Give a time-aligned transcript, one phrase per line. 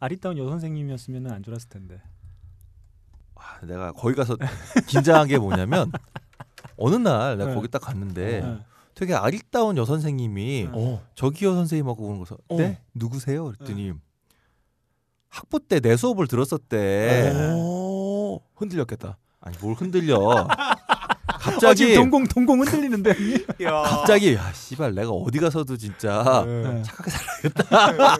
[0.00, 2.00] 아리따운 여 선생님이었으면 안 좋았을 텐데.
[3.34, 4.36] 아, 내가 거기 가서
[4.86, 5.90] 긴장한 게 뭐냐면
[6.76, 7.54] 어느 날 내가 네.
[7.54, 8.58] 거기 딱 갔는데 네.
[8.94, 10.70] 되게 아리따운 여 선생님이 네.
[10.72, 11.00] 어.
[11.14, 12.56] 저기요 선생님하고 오는 거서 어.
[12.56, 13.44] 네 누구세요?
[13.44, 13.92] 그랬더니
[15.28, 17.32] 학부 때 내 수업을 들었었대.
[17.32, 17.52] 네.
[17.54, 19.18] 오, 흔들렸겠다.
[19.40, 20.48] 아니 뭘 흔들려?
[21.48, 23.14] 어, 갑자기 지금 동공 동공 흔들리는데.
[23.64, 26.82] 갑자기 야 씨발 내가 어디 가서도 진짜 네.
[26.82, 28.18] 착하게 살아야겠다.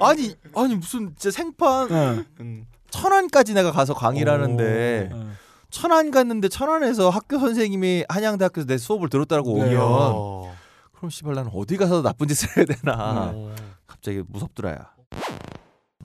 [0.04, 2.24] 아니 아니 무슨 진짜 생판 네.
[2.40, 2.66] 음.
[2.90, 4.34] 천안까지 내가 가서 강의를 오.
[4.34, 5.26] 하는데 네.
[5.70, 9.64] 천안 갔는데 천안에서 학교 선생님이 한양대학교에서 내 수업을 들었다고 네.
[9.64, 10.54] 오면 어.
[10.92, 13.54] 그럼 씨발 나는 어디 가서 나쁜 짓을 해야 되나 어.
[13.86, 14.93] 갑자기 무섭더라야.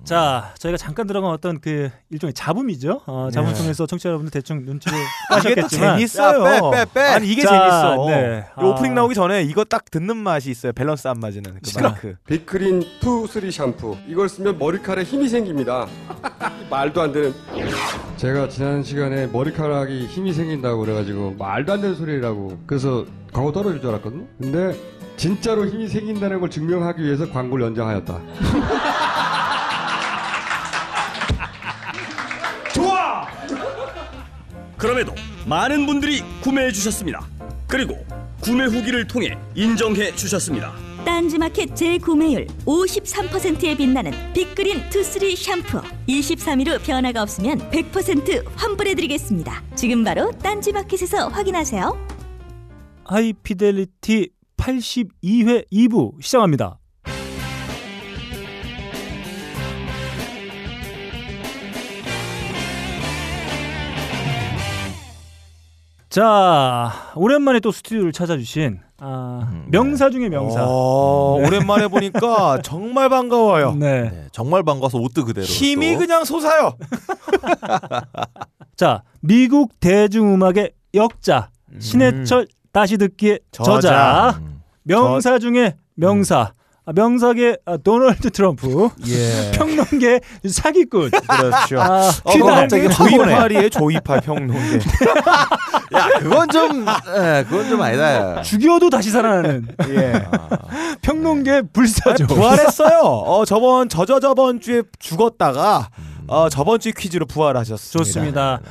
[0.05, 3.01] 자, 저희가 잠깐 들어간 어떤 그 일종의 잡음이죠.
[3.05, 3.53] 어, 잡음 네.
[3.59, 6.45] 통해서 청취자 여러분들 대충 눈치를 이게 또 까셨겠지만 재밌어요.
[6.45, 7.01] 야, 빼, 빼, 빼.
[7.01, 8.05] 아니 이게 자, 재밌어.
[8.07, 8.45] 네.
[8.59, 8.95] 이 오프닝 아.
[8.95, 10.71] 나오기 전에 이거 딱 듣는 맛이 있어요.
[10.73, 11.89] 밸런스 안 맞는 그 시끄러.
[11.91, 12.15] 마이크.
[12.25, 15.85] 빅그린 투 쓰리 샴푸 이걸 쓰면 머리카락에 힘이 생깁니다
[16.71, 17.33] 말도 안 되는
[18.17, 23.89] 제가 지난 시간에 머리카락이 힘이 생긴다고 그래가지고 말도 안 되는 소리라고 그래서 광고 떨어질 줄
[23.91, 24.75] 알았거든요 근데
[25.17, 28.19] 진짜로 힘이 생긴다는 걸 증명하기 위해서 광고를 연장하였다
[34.79, 35.13] 그럼에도
[35.45, 37.27] 많은 분들이 구매해 주셨습니다.
[37.67, 37.97] 그리고
[38.41, 40.73] 구매 후기를 통해 인정해 주셨습니다.
[41.03, 50.31] 딴지마켓 재구매율 53%에 빛나는 빅그린 투쓰리 샴푸 23일 후 변화가 없으면 100% 환불해드리겠습니다 지금 바로
[50.43, 52.07] 딴지마켓에서 확인하세요
[53.05, 56.78] 하이피델리티 82회 2부 시작합니다.
[66.09, 70.65] 자, 오랜만에 또 스튜디오를 찾아주신 아, 음, 명사 중의 명사.
[70.65, 71.47] 어, 네.
[71.47, 73.75] 오랜만에 보니까 정말 반가워요.
[73.75, 74.09] 네.
[74.09, 75.45] 네, 정말 반가워서 옷도 그대로.
[75.45, 75.99] 힘이 또.
[75.99, 76.73] 그냥 솟아요.
[78.75, 81.49] 자, 미국 대중음악의 역자
[81.79, 84.39] 신해철 다시 듣기의 저자, 저자.
[84.41, 84.61] 음.
[84.83, 86.53] 명사 중의 명사 아,
[86.93, 89.51] 명사계 아, 도널드 트럼프 예.
[89.57, 90.19] 평론계
[90.49, 91.81] 사기꾼 그렇죠.
[91.81, 92.89] 아, 어, 그 갑자기.
[92.89, 93.69] 조이팔이에요.
[93.69, 94.79] 조이팔 평론계.
[95.95, 98.41] 야 그건 좀, 에, 그건 좀 아니다.
[98.41, 100.13] 죽여도 다시 살아나는 예.
[101.01, 102.27] 평론계 불사조.
[102.27, 102.99] 부활했어요.
[103.01, 105.89] 어 저번 저저 저번 주에 죽었다가
[106.27, 107.97] 어 저번 주 퀴즈로 부활하셨습니다.
[108.03, 108.61] 좋습니다.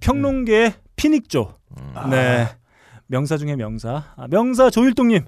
[0.00, 1.54] 평론계 피닉조.
[1.78, 2.10] 음.
[2.10, 2.48] 네.
[3.06, 4.04] 명사 중의 명사.
[4.16, 5.24] 아, 명사 조일동님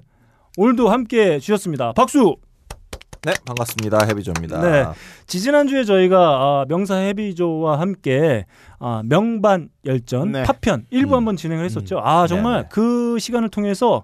[0.59, 1.93] 오늘도 함께 주셨습니다.
[1.93, 2.35] 박수.
[3.21, 4.61] 네 반갑습니다 해비조입니다.
[4.61, 4.85] 네.
[5.27, 8.47] 지지난주에 저희가 아, 명사 해비조와 함께
[8.79, 10.43] 아, 명반 열전 네.
[10.43, 11.17] 파편 일부 음.
[11.17, 11.99] 한번 진행을 했었죠.
[12.03, 12.69] 아 정말 네네.
[12.71, 14.03] 그 시간을 통해서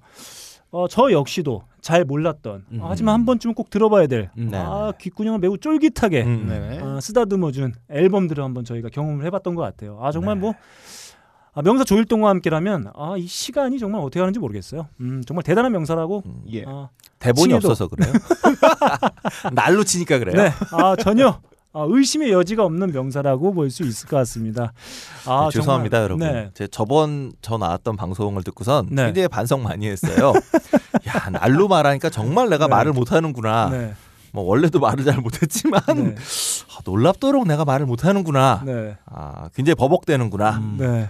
[0.69, 2.83] 어, 저 역시도 잘 몰랐던 음.
[2.83, 4.51] 아, 하지만 한 번쯤은 꼭 들어봐야 될 음.
[4.53, 6.79] 아, 귓구녕을 매우 쫄깃하게 음.
[6.83, 9.97] 아, 쓰다듬어준 앨범들을 한번 저희가 경험을 해봤던 것 같아요.
[10.01, 10.41] 아 정말 네.
[10.41, 10.53] 뭐
[11.55, 14.87] 아, 명사 조일동과 함께라면 아, 이 시간이 정말 어떻게 하는지 모르겠어요.
[15.01, 16.23] 음, 정말 대단한 명사라고.
[16.25, 16.43] 음.
[16.51, 16.63] 예.
[16.67, 17.67] 아, 대본이 칭해도.
[17.69, 18.11] 없어서 그래요.
[19.53, 20.35] 날로 치니까 그래요.
[20.43, 21.39] 네, 아, 전혀
[21.75, 24.73] 아, 의심의 여지가 없는 명사라고 볼 수 있을 것 같습니다.
[25.25, 26.27] 아, 네, 죄송합니다 정말, 여러분.
[26.27, 26.51] 네.
[26.53, 29.05] 제 저번 저 나왔던 방송을 듣고선 네.
[29.05, 30.33] 굉장히 반성 많이 했어요.
[31.07, 32.71] 야 날로 말하니까 정말 내가 네.
[32.71, 33.69] 말을 못하는구나.
[33.69, 33.93] 네,
[34.31, 38.63] 뭐 원래도 말을 잘 못했지만 네, 아, 놀랍도록 내가 말을 못하는구나.
[38.65, 40.57] 네, 아 굉장히 버벅대는구나.
[40.57, 41.07] 음.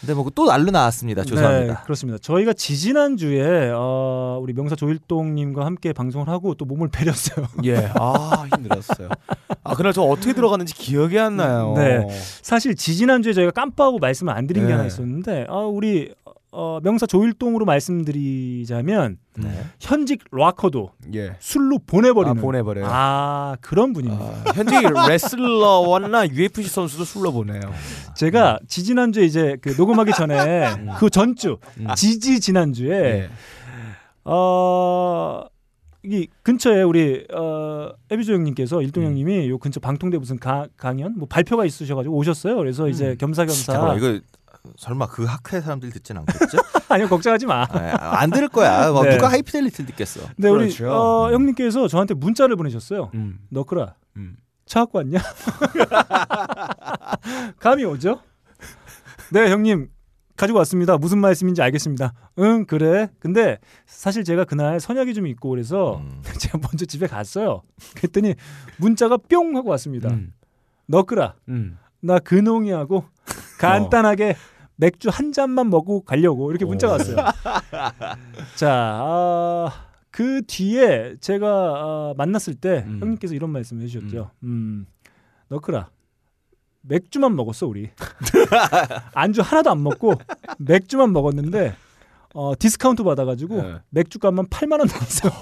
[0.00, 0.06] 네.
[0.06, 1.22] 근데 뭐또 날로 나왔습니다.
[1.22, 1.82] 네, 죄송합니다.
[1.82, 2.18] 그렇습니다.
[2.18, 7.46] 저희가 지지난 주에 어, 우리 명사 조일동님과 함께 방송을 하고 또 몸을 베렸어요.
[7.64, 7.90] 예.
[7.94, 9.08] 아 힘들었어요.
[9.62, 11.74] 아 그날 저 어떻게 들어갔는지 기억이 안 나요.
[11.76, 12.06] 네.
[12.42, 14.72] 사실 지지난 주에 저희가 깜빡하고 말씀을 안 드린 게 네.
[14.74, 16.14] 하나 있었는데, 아, 우리
[16.52, 19.64] 어, 명사 조일동으로 말씀드리자면 네.
[19.78, 21.36] 현직 락커도 예.
[21.38, 22.86] 술로 보내버리는 아, 보내버려요.
[22.88, 24.24] 아, 그런 분입니다.
[24.24, 27.60] 아, 현직 레슬러나 UFC 선수도 술로 보내요.
[28.16, 30.66] 제가 지지난주에 이제 그 녹음하기 전에
[30.98, 31.86] 그 전주 음.
[31.94, 33.30] 지지 지난주에 예.
[34.24, 35.44] 어.
[36.02, 39.08] 이 근처에 우리 어 에비조 형님께서 일동 음.
[39.08, 42.56] 형님이 요 근처 방통대 무슨 가, 강연 뭐 발표가 있으셔가지고 오셨어요.
[42.56, 43.16] 그래서 이제 음.
[43.18, 44.18] 겸사겸사 이거
[44.76, 46.58] 설마 그 학회 사람들이 듣진 않겠죠?
[46.88, 47.62] 아니요 걱정하지 마.
[47.62, 48.90] 아, 안 들을 거야.
[48.90, 49.16] 뭐 네.
[49.16, 50.20] 누가 하이피델리티를 듣겠어.
[50.36, 50.90] 네 우리 그렇죠.
[50.90, 51.34] 어, 음.
[51.34, 53.10] 형님께서 저한테 문자를 보내셨어요.
[53.14, 53.38] 음.
[53.50, 54.36] 너크라 음.
[54.66, 55.18] 차 갖고 왔냐?
[57.58, 58.20] 감이 오죠?
[59.32, 59.88] 네 형님
[60.36, 60.96] 가지고 왔습니다.
[60.96, 62.12] 무슨 말씀인지 알겠습니다.
[62.38, 63.08] 응 그래.
[63.18, 66.22] 근데 사실 제가 그날 선약이 좀 있고 그래서 음.
[66.38, 67.62] 제가 먼저 집에 갔어요.
[67.96, 68.34] 그랬더니
[68.78, 70.08] 문자가 뿅 하고 왔습니다.
[70.10, 70.32] 음.
[70.86, 71.78] 너크라 음.
[72.00, 73.04] 나 근홍이하고
[73.58, 74.36] 간단하게
[74.80, 77.16] 맥주 한 잔만 먹고 가려고 이렇게 문자가 왔어요.
[78.56, 78.70] 자,
[79.02, 79.70] 아,
[80.10, 82.98] 그 뒤에 제가 아, 만났을 때 음.
[83.00, 84.30] 형님께서 이런 말씀을 해주셨죠.
[84.42, 84.86] 음,
[85.48, 85.90] 너크라
[86.80, 87.90] 맥주만 먹었어 우리
[89.12, 90.14] 안주 하나도 안 먹고
[90.58, 91.74] 맥주만 먹었는데
[92.32, 93.74] 어, 디스카운트 받아가지고 네.
[93.90, 95.32] 맥주값만 8만 원 나왔어요.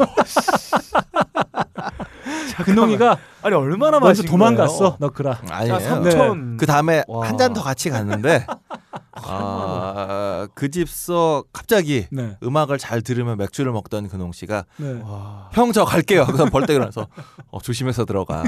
[2.65, 4.97] 근홍이가 아니 얼마나 먼저 마신 도망갔어?
[4.99, 5.41] 너크라.
[5.49, 5.79] 아니에요.
[5.79, 6.11] 자, 네.
[6.11, 6.57] 3천.
[6.59, 7.29] 그 다음에 와.
[7.29, 8.47] 한잔 더 같이 갔는데
[9.13, 15.01] 아, 그 집서 갑자기 네, 음악을 잘 들으며 맥주를 먹던 근홍 씨가 네.
[15.03, 15.49] 와.
[15.53, 16.25] 형저 갈게요.
[16.27, 17.09] 그래서 벌떡 일어나서
[17.51, 18.43] 어, 조심해서 들어가.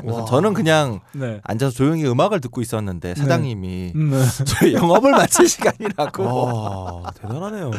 [0.00, 0.24] 그래서.
[0.26, 1.40] 저는 그냥 네.
[1.44, 4.24] 앉아서 조용히 음악을 듣고 있었는데 사장님이 음, 네.
[4.44, 7.70] 저희 영업을 마칠 시간이라고 와 대단하네요.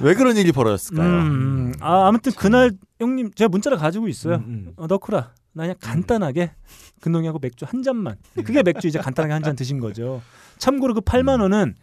[0.00, 1.06] 왜 그런 일이 벌어졌을까요?
[1.08, 4.36] 음, 아, 아무튼 그날 형님 제가 문자를 가지고 있어요.
[4.36, 4.72] 음, 음.
[4.76, 6.52] 어, 너크라 나 그냥 간단하게
[7.00, 8.16] 근홍이하고 맥주 한 잔만.
[8.34, 10.22] 그게 맥주 이제 간단하게 한 잔 드신 거죠.
[10.58, 11.74] 참고로 그 8만 원은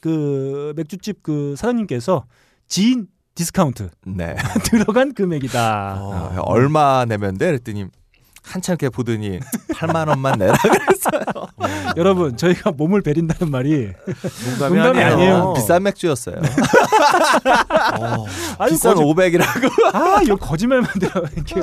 [0.00, 2.24] 그 맥주집 그 사장님께서
[2.68, 4.34] 지인 디스카운트 네.
[4.64, 5.98] 들어간 금액이다.
[6.00, 7.46] 어, 얼마 내면 돼?
[7.46, 7.86] 그랬더니
[8.42, 9.40] 한참 이렇게 보더니
[9.74, 10.54] 8만 원만 내라.
[11.96, 13.92] 여러분 저희가 몸을 베린다는 말이
[14.46, 15.54] 농담이, 농담이 아니에요.
[15.56, 16.36] 비싼 맥주였어요.
[18.00, 18.26] 어,
[18.58, 19.94] 아유 비싼 거짓, 500이라고.
[19.94, 21.62] 아 이거 거짓말만 들어 이렇게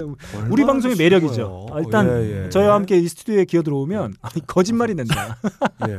[0.49, 1.67] 우리 방송의 매력이죠.
[1.71, 2.49] 아, 일단 예, 예.
[2.49, 5.37] 저희와 함께 이 스튜디오에 기어 들어오면 아니, 거짓말이 된다.
[5.87, 5.97] 예.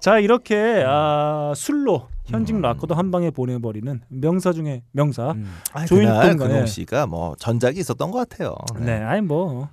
[0.00, 5.32] 자 이렇게 아, 술로 현직 락커도 한 방에 보내버리는 명사 중에 명사.
[5.32, 5.52] 음.
[5.72, 6.52] 아니, 그날 간에.
[6.52, 8.54] 근홍 씨가 뭐 전작이 있었던 것 같아요.
[8.78, 9.68] 네, 아니 뭐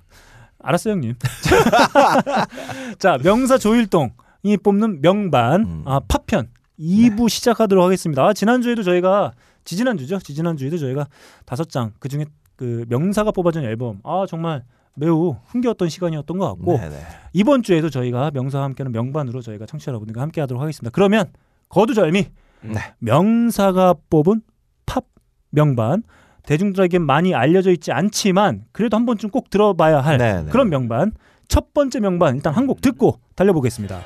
[0.60, 1.14] 알았어요 형님.
[2.98, 5.82] 자 명사 조일동이 뽑는 명반 음.
[5.86, 8.24] 아, 파편 2부 시작하도록 하겠습니다.
[8.24, 9.32] 아, 지난주에도 저희가
[9.64, 10.18] 지지난주죠.
[10.20, 11.06] 지지난주에도 저희가
[11.44, 12.24] 다섯 장 그 중에
[12.56, 14.64] 그 명사가 뽑아준 앨범 아 정말
[14.94, 16.96] 매우 흥겨웠던 시간이었던 것 같고 네네.
[17.32, 20.90] 이번 주에도 저희가 명사와 함께하는 명반으로 저희가 청취자 여러분들과 함께 하도록 하겠습니다.
[20.92, 21.26] 그러면
[21.68, 22.26] 거두절미
[22.62, 22.80] 네.
[22.98, 24.42] 명사가 뽑은
[24.86, 25.04] 팝
[25.50, 26.02] 명반
[26.48, 30.50] 대중들에게 많이 알려져 있지 않지만 그래도 한 번쯤 꼭 들어봐야 할 네네.
[30.50, 31.12] 그런 명반
[31.46, 34.00] 첫 번째 명반 일단 한 곡 듣고 달려보겠습니다.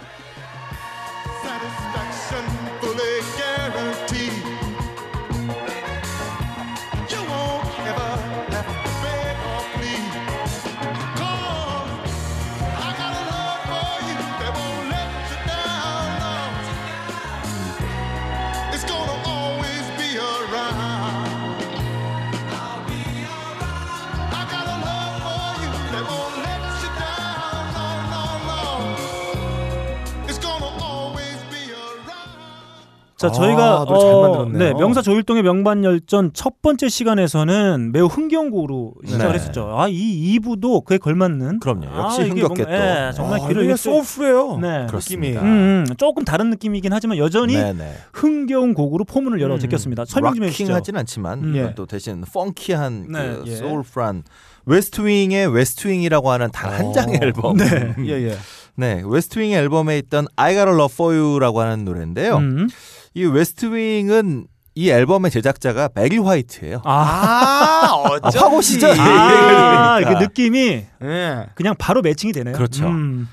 [33.22, 34.58] 자, 아, 저희가 잘 만들었네요.
[34.58, 39.34] 네, 명사 조일동의 명반 열전 첫 번째 시간에서는 매우 흥겨운 곡으로 시작을 네.
[39.34, 39.74] 했었죠.
[39.78, 41.86] 아, 이 2부도 그에 걸맞는 그럼요.
[41.86, 42.72] 역시 아, 흥겹게 뭔가- 또.
[42.72, 44.58] 예, 정말 아, 귀를 soulful해요.
[44.60, 44.86] 네.
[44.88, 45.40] 그렇습니다.
[45.42, 47.92] 음, 음, 조금 다른 느낌이긴 하지만 여전히 네네.
[48.12, 50.04] 흥겨운 곡으로 포문을 열어 음, 제꼈습니다.
[50.06, 50.64] 설명 좀 해 주시죠.
[50.72, 51.52] rocking하진 않지만 음.
[51.52, 51.74] 또 예.
[51.76, 53.56] 또 대신 funky한 네, 그 예.
[53.56, 54.24] soulful한
[54.66, 56.92] 웨스트윙의 웨스트윙이라고 하는 단한 어.
[56.92, 57.56] 장의 앨범.
[57.56, 57.94] 네.
[58.06, 58.36] 예, 예.
[58.74, 62.36] 네, 웨스트윙의 앨범에 있던 I Got a Love for You라고 하는 노래인데요.
[62.36, 62.68] 음.
[63.14, 66.80] 이 웨스트윙은 이 앨범의 제작자가 베리 화이트예요.
[66.84, 68.38] 아, 아, 어쩐지.
[68.38, 68.86] 화보시죠?
[68.88, 70.18] 아, 그러니까.
[70.18, 71.46] 그 느낌이 예.
[71.54, 72.54] 그냥 바로 matching이 되네요.
[72.54, 72.86] 그렇죠.
[72.86, 73.28] 음.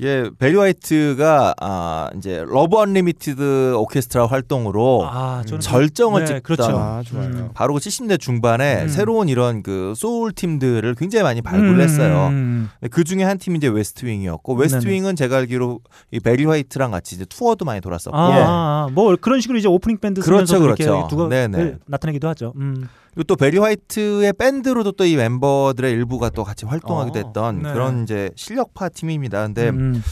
[0.00, 6.76] 예, 베리 화이트가 아, 이제 러브 언리미티드 오케스트라 활동으로 아, 저는 절정을 네, 찍던 그렇죠.
[6.76, 7.26] 아, 좋아요.
[7.28, 7.50] 음.
[7.54, 8.88] 바로 그 70대 중반에 음.
[8.88, 12.26] 새로운 이런 그 소울 팀들을 굉장히 많이 발굴했어요.
[12.28, 12.70] 음.
[12.90, 15.78] 그 중에 한 팀이 이제 웨스트윙이었고 웨스트윙은 제가 알기로
[16.10, 18.42] 이 베리 화이트랑 같이 이제 투어도 많이 돌았었고 아, 예.
[18.42, 21.06] 아, 아, 뭐 그런 식으로 이제 오프닝 밴드 그렇죠, 그렇죠.
[21.08, 21.76] 두각을 네네.
[21.86, 22.52] 나타내기도 하죠.
[22.56, 22.88] 음.
[23.14, 27.72] 그리고 또 베리 화이트의 밴드로도 또 이 멤버들의 일부가 또 같이 활동하게 어, 됐던 네.
[27.72, 29.42] 그런 이제 실력파 팀입니다.
[29.46, 30.02] 근데 음.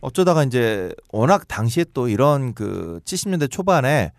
[0.00, 4.12] 어쩌다가 이제 워낙 당시에 또 이런 그 70년대 초반에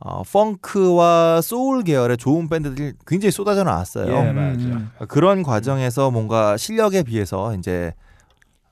[0.00, 4.12] 어, 펑크와 소울 계열의 좋은 밴드들이 굉장히 쏟아져 나왔어요.
[4.12, 4.90] 예, 음.
[4.98, 5.06] 맞아.
[5.06, 7.92] 그런 과정에서 뭔가 실력에 비해서 이제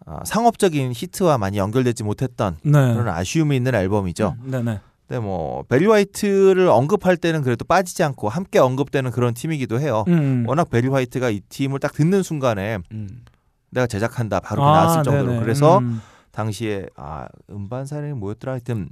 [0.06, 2.70] 어, 상업적인 히트와 많이 연결되지 못했던 네.
[2.94, 4.36] 그런 아쉬움이 있는 앨범이죠.
[4.44, 4.80] 네, 네.
[5.06, 10.04] 근데 뭐 베리 화이트를 언급할 때는 그래도 빠지지 않고 함께 언급되는 그런 팀이기도 해요.
[10.08, 10.44] 음.
[10.48, 13.24] 워낙 베리 화이트가 이 팀을 딱 듣는 순간에 음.
[13.70, 15.40] 내가 제작한다 바로 아, 나왔을 정도로 네네.
[15.40, 16.00] 그래서 음.
[16.32, 18.88] 당시에 아 음반사를 뭐였더라 하여튼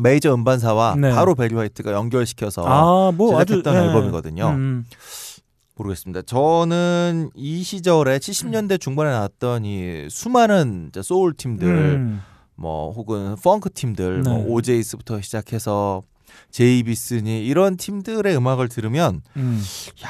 [0.00, 1.12] 메이저 음반사와 네.
[1.12, 3.88] 바로 베리 화이트가 연결시켜서 아, 뭐 아주 제작했던 네.
[3.88, 4.48] 앨범이거든요.
[4.50, 4.84] 음.
[5.76, 6.22] 모르겠습니다.
[6.22, 12.20] 저는 이 시절에 70년대 중반에 나왔던 이 수많은 소울 팀들 음.
[12.58, 14.30] 뭐 혹은 펑크 팀들 네.
[14.30, 16.02] 뭐 오제이스부터 시작해서
[16.50, 19.62] 제이비스니 이런 팀들의 음악을 들으면 음.
[20.04, 20.08] 야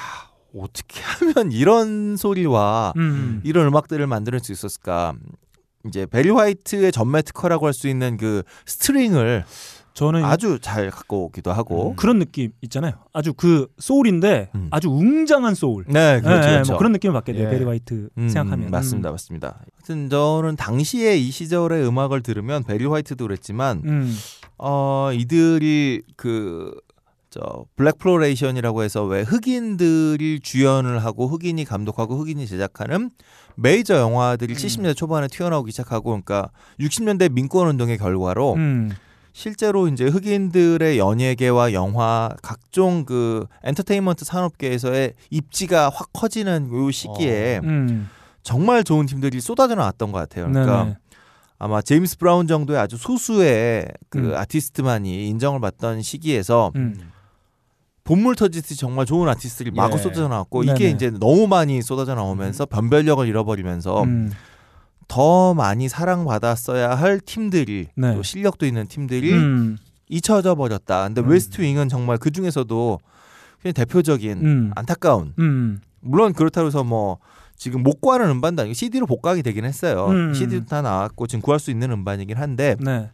[0.57, 3.41] 어떻게 하면 이런 소리와 음.
[3.45, 5.15] 이런 음악들을 만들 수 있었을까?
[5.87, 9.45] 이제 베리 화이트의 전매 특허라고 할 수 있는 그 string을
[9.99, 11.95] 저는 아주 잘 갖고 오기도 하고.
[11.97, 12.93] 그런 느낌 있잖아요.
[13.13, 14.69] 아주 그 소울인데 음.
[14.71, 15.85] 아주 웅장한 소울.
[15.89, 16.47] 네, 그렇죠.
[16.47, 16.73] 예, 예, 그렇죠.
[16.73, 17.47] 뭐 그런 느낌을 받게 돼요.
[17.47, 17.51] 예.
[17.51, 18.71] 베리 화이트 음, 생각하면.
[18.71, 19.59] 맞습니다, 맞습니다.
[19.77, 24.17] 하여튼 저는 당시에 이 시절의 음악을 들으면 베리 화이트도 그랬지만 음.
[24.59, 26.73] 어 이들이 그
[27.31, 33.11] 저 blaxploitation이라고 해서 왜 흑인들이 주연을 하고 흑인이 감독하고 흑인이 제작하는
[33.55, 36.51] 메이저 영화들이 70년대 초반에 튀어나오기 시작하고 그러니까
[36.81, 38.91] 60년대 민권 운동의 결과로 음.
[39.33, 48.09] 실제로 이제 흑인들의 연예계와 영화 각종 그 엔터테인먼트 산업계에서의 입지가 확 커지는 요 시기에 음.
[48.43, 50.51] 정말 좋은 팀들이 쏟아져 나왔던 것 같아요.
[50.51, 50.97] 그러니까 네네.
[51.59, 54.35] 아마 제임스 브라운 정도의 아주 소수의 그 음.
[54.35, 57.11] 아티스트만이 인정을 받던 시기에서 음.
[58.05, 60.03] 본물 터지듯이 정말 좋은 아티스트들이 마구 예.
[60.03, 60.73] 쏟아져 나왔고 네네.
[60.73, 64.33] 이게 이제 너무 많이 쏟아져 나오면서 변별력을 잃어버리면서 음.
[65.09, 68.15] 더 많이 사랑받았어야 할 팀들이 네.
[68.15, 69.79] 또 실력도 있는 팀들이 음.
[70.09, 71.05] 잊혀져 버렸다.
[71.05, 71.29] 근데 음.
[71.29, 73.01] 웨스트 윙은 정말 그 중에서도
[73.61, 74.71] 그냥 대표적인 음.
[74.77, 75.81] 안타까운 음.
[76.01, 77.19] 물론 그렇다고 해서 뭐
[77.57, 80.07] 지금 못 구하는 음반도 아니고 CD로 복각이 되긴 했어요.
[80.09, 80.35] 음.
[80.35, 83.11] CD도 다 나왔고 지금 구할 수 있는 음반이긴 한데 네.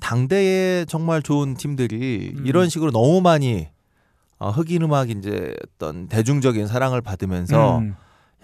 [0.00, 2.46] 당대에 정말 좋은 팀들이 음.
[2.46, 3.68] 이런 식으로 너무 많이
[4.38, 7.94] 어, 흑인 음악 이제 어떤 대중적인 사랑을 받으면서 음.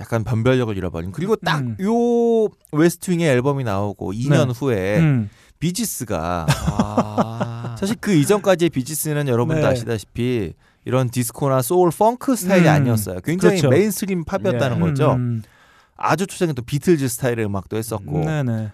[0.01, 1.77] 약간 변별력을 잃어버린 그리고 딱 음.
[1.81, 4.53] 요 웨스트윙의 앨범이 나오고 2년 네.
[4.57, 5.31] 후에 음.
[5.59, 7.77] 비지스가 아.
[7.79, 9.67] 사실 그 이전까지의 비지스는 여러분도 네.
[9.67, 10.55] 아시다시피
[10.85, 12.73] 이런 디스코나 소울, 펑크 스타일이 음.
[12.73, 13.21] 아니었어요.
[13.21, 13.69] 굉장히 그렇죠.
[13.69, 14.81] mainstream 팝이었다는 예.
[14.81, 15.13] 거죠.
[15.13, 15.43] 음.
[15.97, 18.25] 아주 초창기 또 비틀즈 스타일의 음악도 했었고.
[18.25, 18.73] 네네.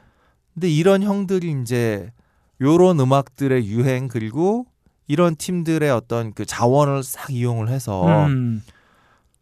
[0.55, 2.13] 근데 이런 형들이 이제
[2.61, 4.67] 요런 음악들의 유행 그리고
[5.09, 8.63] 이런 팀들의 어떤 그 자원을 싹 이용을 해서 음.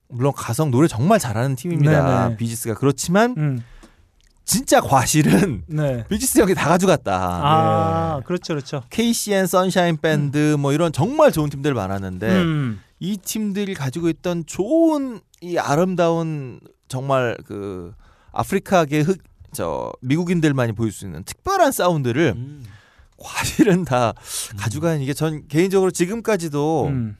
[0.08, 2.24] 물론 가성 노래 정말 잘하는 팀입니다.
[2.24, 2.36] 네네.
[2.36, 3.64] 비지스가 그렇지만 음.
[4.44, 6.04] 진짜 과실은 네.
[6.08, 7.12] 비지스 형이 다 가져갔다.
[7.16, 8.82] 아, 그렇죠, 그렇죠.
[8.90, 12.80] KCN 선샤인 밴드 뭐 이런 정말 좋은 팀들 많았는데 음.
[13.00, 17.92] 이 팀들이 가지고 있던 좋은 이 아름다운 정말 그
[18.32, 19.18] 아프리카계 흑
[19.54, 22.64] 저 미국인들만이 보일 수 있는 특별한 사운드를 음.
[23.16, 24.12] 과실은 다
[24.58, 27.16] 가져가는 이게 전 개인적으로 지금까지도 음.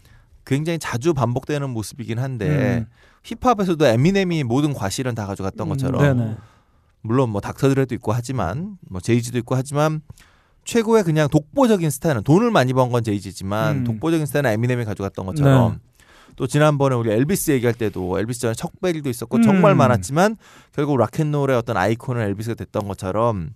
[0.46, 2.86] 굉장히 자주 반복되는 모습이긴 한데 음.
[3.22, 6.36] 힙합에서도 에미넴이 모든 과실은 다 가져갔던 것처럼 네네.
[7.02, 10.00] 물론 뭐 닥터드레도 있고 하지만 뭐 제이지도 있고 하지만
[10.64, 13.84] 최고의 그냥 독보적인 스타일은 돈을 많이 번 건 제이지지만 음.
[13.84, 15.78] 독보적인 스타일은 에미넴이 가져갔던 것처럼 네.
[16.36, 19.42] 또 지난번에 우리 엘비스 얘기할 때도 엘비스 전에 척베리도 있었고 음.
[19.42, 20.36] 정말 많았지만
[20.72, 23.50] 결국 락앤롤의 어떤 아이콘은 엘비스가 됐던 것처럼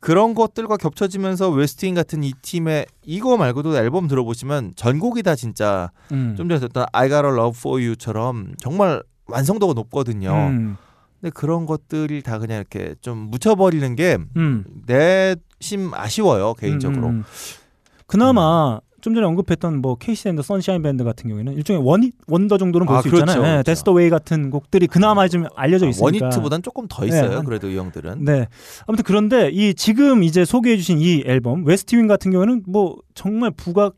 [0.00, 6.34] 그런 것들과 겹쳐지면서 웨스트윙 같은 이 팀의 이거 말고도 앨범 들어보시면 전곡이 다 진짜 음.
[6.36, 10.32] 좀 전에 듣던 I Got a Love for You처럼 정말 완성도가 높거든요.
[10.32, 10.76] 음.
[11.20, 14.64] 근데 그런 것들이 다 그냥 이렇게 좀 묻혀버리는 게 음.
[14.86, 17.08] 내심 아쉬워요 개인적으로.
[17.08, 17.24] 음, 음.
[18.06, 22.58] 그나마 좀 전에 언급했던 뭐 KC and the Sunshine Band 같은 경우에는 일종의 one wonder
[22.58, 23.42] 정도는 볼 아, 수 그렇죠, 있잖아요.
[23.42, 23.62] 네, 그렇죠.
[23.64, 26.26] That's the Way 같은 곡들이 그나마 좀 알려져 있으니까.
[26.26, 27.28] one hit보단 조금 더 있어요.
[27.28, 28.24] 네, 한- 그래도 이 형들은.
[28.24, 28.46] 네.
[28.86, 33.50] 아무튼 그런데 이 지금 이제 소개해 주신 이 앨범 웨스트 윙 같은 경우에는 뭐 정말
[33.50, 33.94] 부각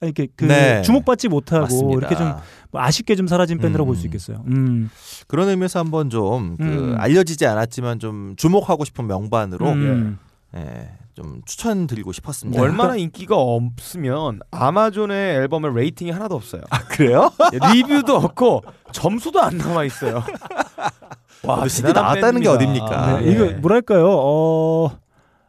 [0.00, 0.82] 이렇게 그 네.
[0.82, 1.98] 주목받지 못하고 맞습니다.
[1.98, 2.40] 이렇게 좀뭐
[2.82, 4.06] 아쉽게 좀 사라진 밴드라고 볼수 음.
[4.06, 4.44] 있겠어요.
[4.48, 4.90] 음.
[5.28, 6.94] 그런 의미에서 한번 좀그 음.
[6.98, 10.18] 알려지지 않았지만 좀 주목하고 싶은 명반으로 음.
[10.56, 12.58] 예, 좀 추천드리고 싶었습니다.
[12.58, 16.62] 뭐 얼마나 인기가 없으면 아마존의 앨범의 레이팅이 하나도 없어요.
[16.70, 17.30] 아, 그래요?
[17.72, 20.24] 리뷰도 없고 점수도 안 남아 있어요.
[21.46, 22.48] 와, 그 CD 나왔다는 게.
[22.48, 23.20] 어딥니까?
[23.20, 23.32] 네, 예.
[23.32, 24.06] 이거 뭐랄까요?
[24.08, 24.98] 어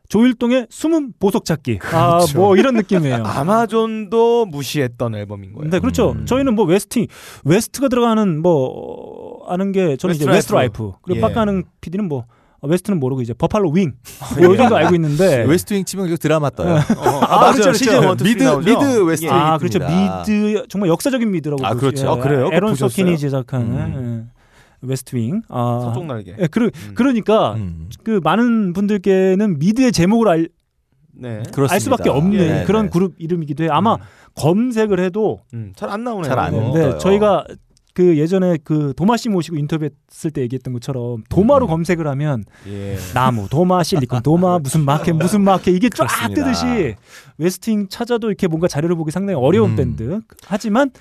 [0.08, 1.80] 조일동의 숨은 보석 찾기.
[1.92, 2.38] 아, 그렇죠.
[2.38, 3.24] 뭐 이런 느낌이에요.
[3.26, 5.70] 아마존도 무시했던 앨범인 거예요.
[5.72, 6.12] 네, 그렇죠.
[6.12, 6.28] 음.
[6.28, 7.08] 저희는 뭐 웨스트윙
[7.44, 10.92] 웨스트가 들어가는 뭐 어, 아는 게 저는 이제 웨스트 웨스트 라이프.
[11.02, 11.22] 그리고 예.
[11.22, 12.26] 빡가는 PD는 뭐 어,
[12.66, 13.94] 웨스트는 모르고 이제 버팔로 윙.
[14.40, 15.44] 뭐이 정도 알고 있는데.
[15.50, 16.76] 웨스트 윙 치면 계속 드라마 떠요.
[16.76, 16.80] 어,
[17.22, 17.54] 아, 맞아요.
[17.54, 18.26] 그렇죠, 시즌 그렇죠.
[18.26, 18.70] 1, 2, 3 미드 나오죠?
[18.80, 19.80] 미드 웨스트 윙 아, 그렇죠.
[19.80, 22.06] 미드 정말 역사적인 미드라고 아, 그렇죠.
[22.06, 22.50] 예, 아, 그래요?
[22.52, 22.76] 에런?
[22.76, 24.30] 소킨이 제작한 음.
[24.32, 25.42] 예, 웨스트윙.
[25.50, 25.82] 아.
[25.86, 26.36] 서쪽 날개.
[26.40, 26.92] 예, 그러, 음.
[26.96, 27.90] 그러니까 음.
[28.04, 30.50] 그 많은 분들께는 미드의 제목을 알,
[31.18, 31.44] 네.
[31.54, 31.74] 그렇습니다.
[31.74, 32.90] 알 수밖에 없는 예, 그런 네.
[32.92, 33.72] 그룹 이름이기도 해요.
[33.74, 33.98] 아마
[34.36, 36.30] 검색을 해도 음, 잘안 나오네요.
[36.30, 36.52] 잘안.
[36.52, 36.74] 떠요.
[36.74, 37.46] 네, 저희가
[37.96, 41.70] 그 예전에 그 도마 씨 모시고 인터뷰했을 때 얘기했던 것처럼 도마로 음.
[41.70, 42.98] 검색을 하면 예.
[43.14, 46.44] 나무, 도마, 실리콘, 도마 무슨 마켓 무슨 마켓 이게 쫙 그렇습니다.
[46.44, 46.96] 뜨듯이
[47.38, 49.76] 웨스트윙 찾아도 이렇게 뭔가 자료를 보기 상당히 어려운 음.
[49.78, 50.20] 밴드.
[50.46, 50.92] 하지만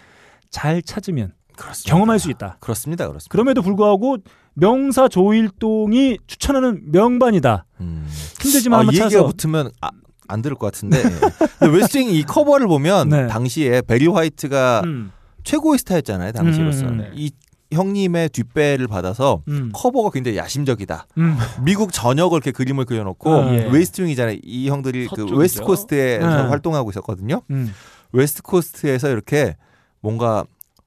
[0.50, 1.90] 잘 찾으면 그렇습니다.
[1.90, 2.58] 경험할 수 있다.
[2.60, 3.08] 그렇습니다.
[3.08, 3.32] 그렇습니다.
[3.32, 4.18] 그럼에도 불구하고
[4.54, 7.64] 명사 조일동이 추천하는 명반이다.
[7.80, 8.06] 음.
[8.40, 9.90] 힘들지만 아, 한번 이 얘기가 찾아서 붙으면 아,
[10.28, 11.02] 안 들을 것 같은데
[11.60, 13.26] 웨스트윙 이 커버를 보면 네.
[13.26, 15.10] 당시에 배리 화이트가 음.
[15.44, 17.10] 최고의 스타였잖아요 당시로서 음, 네.
[17.14, 17.30] 이
[17.72, 19.70] 형님의 뒷배를 받아서 음.
[19.74, 21.06] 커버가 굉장히 야심적이다.
[21.18, 21.36] 음.
[21.64, 23.68] 미국 전역을 이렇게 그림을 그려놓고 아, 예.
[23.70, 24.38] 웨스트윙이잖아요.
[24.42, 25.36] 이 형들이 그 서쪽이죠.
[25.36, 26.48] West Coast에서 네.
[26.48, 27.42] 활동하고 있었거든요.
[27.50, 27.72] 음.
[28.12, 29.56] West Coast에서 이렇게
[30.00, 30.44] 뭔가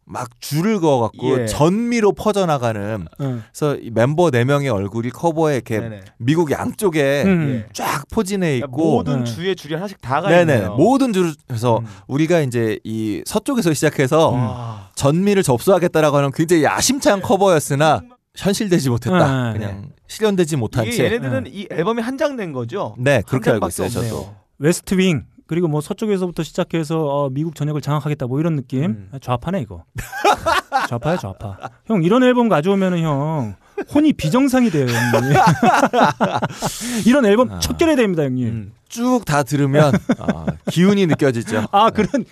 [0.10, 1.46] 막 줄을 그어갖고 예.
[1.48, 3.44] 전미로 퍼져나가는 음.
[3.52, 6.00] 그래서 이 멤버 네 명의 얼굴이 커버에 이렇게 네네.
[6.18, 7.64] 미국 양쪽에 음.
[7.68, 7.70] 예.
[7.74, 9.32] 쫙 포진해 그러니까 있고 모든 네.
[9.32, 10.76] 주에 줄이 하나씩 다가 네네 있네요.
[10.76, 11.86] 모든 줄에서 음.
[12.08, 14.90] 우리가 이제 이 서쪽에서 시작해서 와.
[14.96, 18.02] 전미를 접수하겠다라고 하는 굉장히 야심찬 커버였으나
[18.38, 19.52] 현실되지 못했다.
[19.52, 19.60] 네.
[19.60, 21.06] 그냥 실현되지 못한 이게 채.
[21.06, 22.96] 얘네들은 이 앨범이 한 장 낸 거죠?
[22.98, 23.88] 네 그렇게 한 알고 있어요.
[23.88, 24.10] 없네요.
[24.10, 24.34] 저도.
[24.60, 29.10] 웨스트윙 그리고 뭐 서쪽에서부터 시작해서 어, 미국 전역을 장악하겠다 뭐 이런 느낌 음.
[29.22, 29.84] 좌파네 이거
[30.90, 33.56] 좌파야 좌파 형 이런 앨범 가져오면은 형
[33.94, 35.38] 혼이 비정상이 돼요 형님
[37.08, 37.60] 이런 앨범 아.
[37.60, 38.74] 첫 결에 됩니다 형님 음.
[38.90, 41.68] 쭉다 들으면 아, 기운이 느껴지죠.
[41.72, 42.26] 아 그런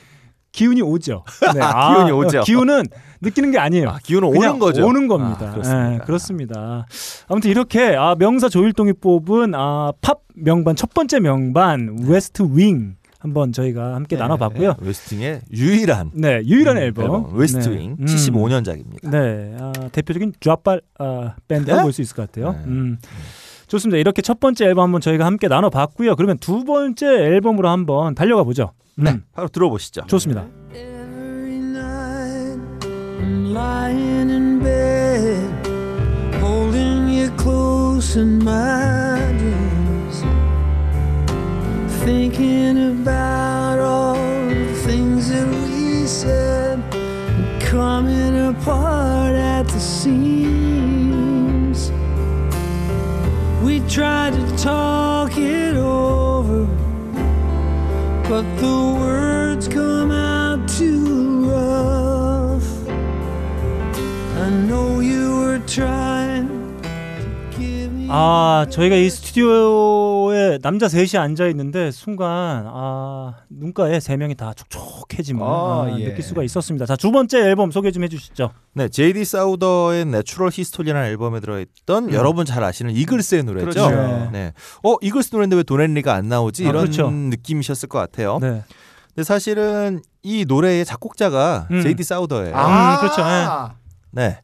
[0.51, 1.59] 기운이 오죠 네.
[1.59, 2.39] 기운이 오죠.
[2.39, 2.83] 어, 기운은
[3.21, 4.85] 느끼는 게 아니에요 아, 기운은 오는 거죠.
[4.85, 5.47] 오는 겁니다.
[5.49, 5.93] 아, 그렇습니다.
[5.93, 6.85] 예, 그렇습니다.
[7.27, 12.95] 아무튼 이렇게 아, 명사 조일동이 뽑은 아, 팝 명반 첫 번째 명반 웨스트 윙
[13.25, 14.21] 한번 저희가 함께 네.
[14.21, 14.75] 나눠봤고요.
[14.79, 18.03] 웨스트윙의 유일한 네, 유일한 음, 앨범, 웨스트윙 네.
[18.03, 18.05] 음.
[18.05, 19.09] 75년작입니다.
[19.09, 21.83] 네, 아, 대표적인 좌빨 아, 밴드라고 네?
[21.83, 22.51] 볼수 있을 것 같아요.
[22.51, 22.59] 네.
[22.67, 22.97] 음.
[23.67, 23.97] 좋습니다.
[23.97, 26.15] 이렇게 첫 번째 앨범 한번 저희가 함께 나눠봤고요.
[26.15, 28.73] 그러면 두 번째 앨범으로 한번 달려가 보죠.
[28.99, 30.03] 음, 네, 바로 들어보시죠.
[30.05, 30.45] 좋습니다.
[42.05, 44.13] Thinking about all
[44.47, 46.79] the things that we said,
[47.59, 50.19] coming apart at the seams.
[53.63, 56.67] We tried to talk it over.
[58.29, 62.87] But the words come out too rough.
[64.43, 66.34] I know you were trying.
[68.07, 75.43] 아, 저희가 이 스튜디오에 남자 셋이 앉아 있는데 순간 아, 눈가에 세 명이 다 촉촉해짐을
[75.43, 76.05] 아, 아, 예.
[76.09, 76.85] 느낄 수가 있었습니다.
[76.85, 78.51] 자, 두 번째 앨범 소개 좀 해주시죠.
[78.73, 82.13] 네, 제이디 사우더의 Natural History라는 앨범에 들어있던 음.
[82.13, 83.87] 여러분 잘 아시는 이글스의 노래죠.
[83.87, 84.29] 그렇죠.
[84.31, 84.53] 네.
[84.83, 86.65] 어, 이글스 노래인데 왜 돈 헨리가 안 나오지?
[86.65, 87.09] 아, 이런 그렇죠.
[87.09, 88.37] 느낌이셨을 것 같아요.
[88.39, 88.63] 네.
[89.15, 91.81] 근데 사실은 이 노래의 작곡자가 음.
[91.81, 92.55] 제이디 사우더예요.
[92.55, 93.23] 아, 그렇죠.
[94.11, 94.39] 네.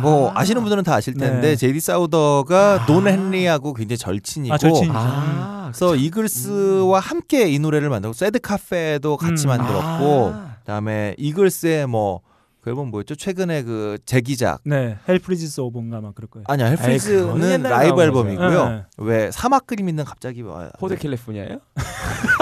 [0.00, 1.56] 뭐 아시는 분들은 다 아실 텐데 네.
[1.56, 4.92] 제이디 사우더가 돈 헨리하고 굉장히 절친이고 아, 절친이죠.
[4.94, 9.48] 아, 그래서 이글스와 함께 이 노래를 만들고 Sad Cafe도 같이 음.
[9.48, 10.56] 만들었고 아.
[10.60, 12.20] 그다음에 이글스의 뭐
[12.62, 13.16] 그 앨범 뭐였죠?
[13.16, 16.44] 최근에 그 재기작 네, Hell Freezes Over인가 막 그럴 거예요.
[16.48, 18.68] 아니야 Hell Freezes는 라이브 앨범이고요.
[18.68, 18.84] 네.
[18.98, 21.58] 왜 사막 그림 있는 갑자기 와 호텔 캘리포니아예요?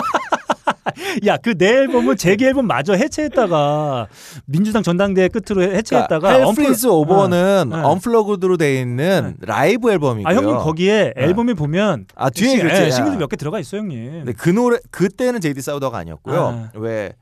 [1.26, 4.06] 야, 그 내 앨범은 재기 앨범 마저 해체했다가
[4.46, 7.76] 민주당 전당대회 끝으로 해체했다가 그러니까 오버는 네.
[7.76, 10.28] 언플러그드로 돼 있는 라이브 앨범이고요.
[10.30, 11.22] 아, 형님 거기에 네.
[11.24, 12.82] 앨범에 보면 아, 뒤에 싱- 그렇지.
[12.82, 14.10] 예, 싱글도 몇 개 들어가 있어요, 형님.
[14.24, 16.46] 근데 그 노래 그때는 제이디 사우더가 아니었고요.
[16.46, 16.70] 아.
[16.78, 17.12] 왜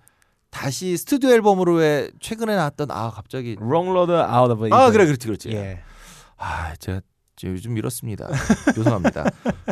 [0.50, 5.26] 다시 스튜디오 앨범으로 왜 최근에 나왔던 아 갑자기 Wrong Load Out of 아 그래 그렇지
[5.26, 5.50] 그렇지.
[5.52, 5.80] 예.
[6.38, 7.00] 아 제가
[7.46, 8.28] 요즘 이렇습니다.
[8.74, 9.24] 죄송합니다.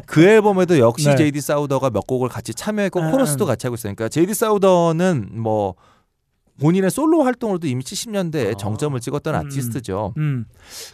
[0.07, 1.17] 그 앨범에도 역시 네.
[1.17, 3.49] 제이디 사우더가 몇 곡을 같이 참여했고 아, 코러스도 아.
[3.49, 5.75] 같이 하고 있으니까 제이디 사우더는 뭐
[6.61, 8.57] 본인의 솔로 활동으로도 이미 70년대에 아.
[8.57, 9.41] 정점을 찍었던 음.
[9.41, 10.15] 아티스트죠.
[10.17, 10.47] 음.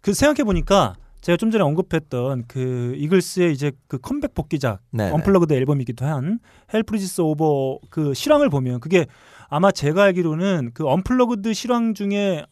[0.03, 5.09] 그 생각해 보니까 제가 좀 전에 언급했던 그 이글스의 이제 그 컴백 복귀작 네.
[5.11, 6.41] unplugged 앨범이기도 한
[6.75, 9.07] Hell Freezes Over 그 실황을 보면 그게
[9.49, 12.45] 아마 제가 알기로는 그 unplugged 실황 중에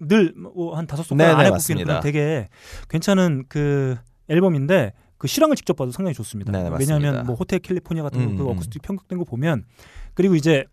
[0.00, 0.34] 늘
[0.74, 1.84] 한 다섯 네, 손가락 네, 안에 맞습니다.
[1.84, 2.48] 꼽히는 그런 되게
[2.88, 3.96] 괜찮은 그
[4.28, 6.52] 앨범인데 그 실황을 직접 봐도 상당히 좋습니다.
[6.52, 6.94] 네, 네, 맞습니다.
[6.96, 8.48] 왜냐하면 뭐 호텔 캘리포니아 같은 거 음, 그 음.
[8.50, 9.64] 어쿠스틱 편곡된 거 보면
[10.14, 10.64] 그리고 이제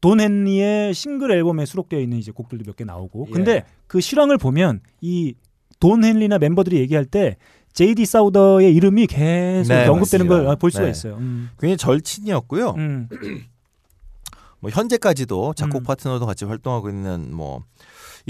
[0.00, 3.32] 돈 헨리의 싱글 앨범에 수록되어 있는 이제 곡들도 몇 개 나오고 예.
[3.32, 5.34] 근데 그 실황을 보면 이
[5.78, 7.36] 돈 헨리나 멤버들이 얘기할 때
[7.72, 10.26] 제이디 사우더의 이름이 계속 네, 언급되는.
[10.26, 10.90] 걸 볼 수가 네.
[10.90, 11.14] 있어요.
[11.16, 11.48] 음.
[11.58, 12.70] 굉장히 절친이었고요.
[12.76, 13.08] 음.
[14.60, 15.84] 뭐 현재까지도 작곡 음.
[15.84, 17.64] 파트너도 같이 활동하고 있는 뭐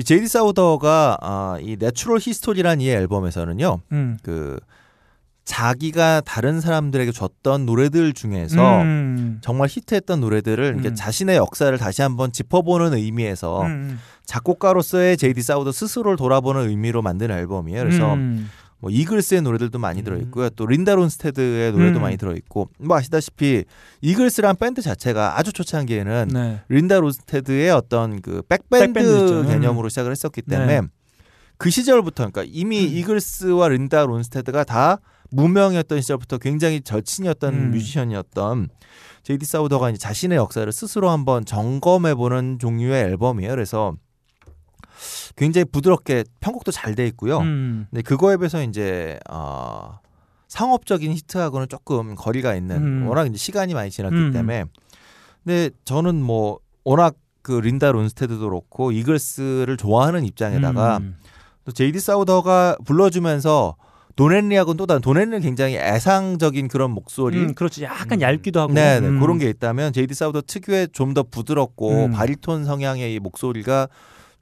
[0.01, 3.81] 이 제이디 사우더가 아, 이 Natural History라는 이 앨범에서는요.
[3.93, 4.17] 음.
[4.23, 4.59] 그
[5.45, 9.41] 자기가 다른 사람들에게 줬던 노래들 중에서 음.
[9.43, 10.95] 정말 히트했던 노래들을 음.
[10.95, 13.99] 자신의 역사를 다시 한번 짚어보는 의미에서 음.
[14.25, 17.83] 작곡가로서의 제이디 사우더 스스로를 돌아보는 의미로 만든 앨범이에요.
[17.83, 18.49] 그래서 음.
[18.81, 20.51] 뭐 이글스의 노래들도 많이 들어있고요.
[20.51, 22.03] 또 린다 론스테드의 노래도 음.
[22.03, 23.65] 많이 들어있고 뭐 아시다시피
[24.01, 26.61] 이글스란 밴드 자체가 아주 초창기에는 네.
[26.69, 28.99] 린다 론스테드의 어떤 그 백밴드.
[29.43, 29.47] 음.
[29.47, 30.87] 개념으로 시작을 했었기 때문에 네.
[31.59, 32.97] 그 시절부터 그러니까 이미 음.
[32.97, 34.99] 이글스와 린다 론스테드가 다
[35.31, 37.71] 무명이었던 시절부터 굉장히 절친이었던 음.
[37.73, 38.69] 뮤지션이었던
[39.23, 43.51] 제이디 사우더가 이제 자신의 역사를 스스로 한번 점검해보는 종류의 앨범이에요.
[43.51, 43.95] 그래서
[45.37, 47.39] 굉장히 부드럽게 편곡도 잘 돼 있고요.
[47.39, 47.87] 음.
[47.91, 49.99] 근데 그거에 비해서 이제 어,
[50.49, 53.09] 상업적인 히트하고는 조금 거리가 있는 음.
[53.09, 54.33] 워낙 이제 시간이 많이 지났기 음.
[54.33, 54.65] 때문에
[55.45, 61.17] 근데 저는 뭐 워낙 그 린다 론스테드도 그렇고 이글스를 좋아하는 입장에다가 음.
[61.65, 63.77] 또 제이디 사우더가 불러주면서
[64.17, 67.85] 도넨리하고는 또 다른 도넨리는 굉장히 애상적인 그런 목소리 음, 그렇지.
[67.85, 68.73] 약간 얇기도 하고.
[68.75, 69.07] 네, 네.
[69.07, 69.21] 음.
[69.21, 72.11] 그런 게 있다면 제이디 사우더 특유의 좀 더 부드럽고 음.
[72.11, 73.89] 바리톤 성향의 이 목소리가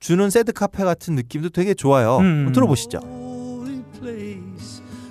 [0.01, 2.19] 주는 새드 카페 같은 느낌도 되게 좋아요.
[2.19, 2.53] 음.
[2.53, 3.01] 들어보시죠.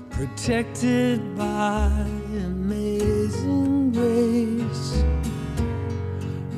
[0.10, 1.92] Protected by
[2.34, 5.04] amazing grace.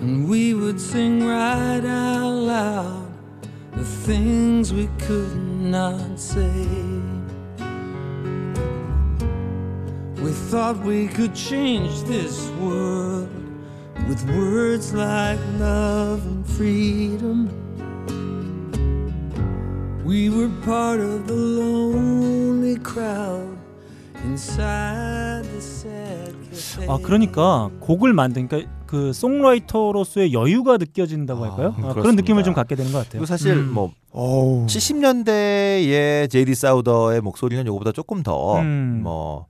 [0.01, 3.11] And we would sing right out loud
[3.75, 6.49] the things we could not say.
[10.23, 13.27] We thought we could change this world
[14.07, 17.49] with words like love and freedom.
[20.09, 23.55] We were part of the lonely crowd
[24.23, 26.87] inside the sad cafe.
[26.87, 31.67] 아 그러니까 곡을 만든 그러니까 그 송라이터로서의 여유가 느껴진다고 아, 할까요?
[31.67, 32.21] 아, 그런 그렇습니다.
[32.23, 33.23] 느낌을 좀 갖게 되는 것 같아요.
[33.25, 33.71] 사실 음.
[33.71, 34.65] 뭐 어우.
[34.65, 39.01] 70년대의 제이디 사우더의 목소리는 요거보다 조금 더 음.
[39.03, 39.45] 뭐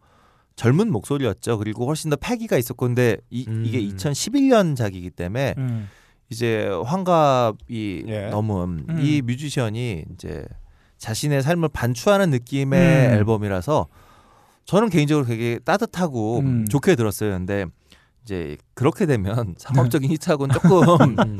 [0.57, 1.57] 젊은 목소리였죠.
[1.57, 3.63] 그리고 훨씬 더 패기가 있었고 근데 이, 음.
[3.65, 5.87] 이게 2011년 작이기 때문에 음.
[6.29, 8.27] 이제 환갑이 예.
[8.29, 8.99] 넘은 음.
[9.01, 10.45] 이 뮤지션이 이제
[10.97, 13.13] 자신의 삶을 반추하는 느낌의 음.
[13.13, 13.87] 앨범이라서
[14.65, 16.65] 저는 개인적으로 되게 따뜻하고 음.
[16.69, 17.31] 좋게 들었어요.
[17.31, 17.65] 근데
[18.23, 21.37] 이제 그렇게 되면 상업적인 히트하고는 조금 음.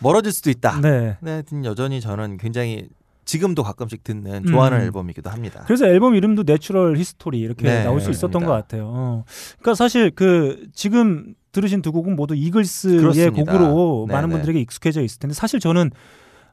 [0.00, 0.80] 멀어질 수도 있다.
[0.80, 1.16] 네.
[1.18, 2.88] 근데 하여튼 여전히 저는 굉장히
[3.24, 4.82] 지금도 가끔씩 듣는 좋아하는 음.
[4.84, 5.62] 앨범이기도 합니다.
[5.66, 8.46] 그래서 앨범 이름도 Natural History 이렇게 네, 나올 수 있었던 그렇습니다.
[8.46, 8.84] 것 같아요.
[8.86, 9.24] 어.
[9.58, 13.52] 그러니까 사실 그 지금 들으신 두 곡은 모두 이글스의 그렇습니다.
[13.52, 14.34] 곡으로 네, 많은 네.
[14.36, 15.90] 분들에게 익숙해져 있을 텐데 사실 저는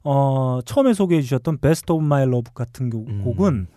[0.04, 3.22] 어 처음에 소개해 주셨던 Best of My Love 같은 교- 음.
[3.24, 3.68] 곡은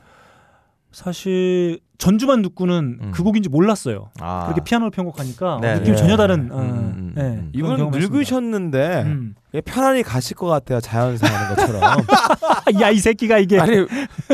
[0.92, 3.10] 사실 전주만 듣고는 음.
[3.14, 4.10] 그 곡인지 몰랐어요.
[4.20, 5.96] 아, 그렇게 피아노를 편곡하니까 어, 네, 느낌이 네.
[5.96, 6.50] 전혀 다른.
[6.50, 7.52] 어, 음, 음, 네, 음.
[7.54, 9.34] 경험을 느끼셨는데 음.
[9.54, 10.80] 예, 편안히 가실 것 같아요.
[10.80, 11.82] 자연사 하는 것처럼.
[12.02, 13.60] 아, 야이 새끼가 이게.
[13.60, 13.86] 아니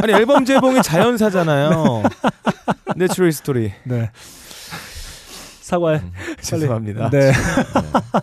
[0.03, 2.03] 아니 앨범 제목이 자연사잖아요.
[2.96, 3.72] Natural History.
[3.85, 4.11] 네.
[5.66, 5.98] 사과해.
[5.98, 7.11] 음, 죄송합니다.
[7.11, 7.33] 네.
[7.33, 7.33] 네,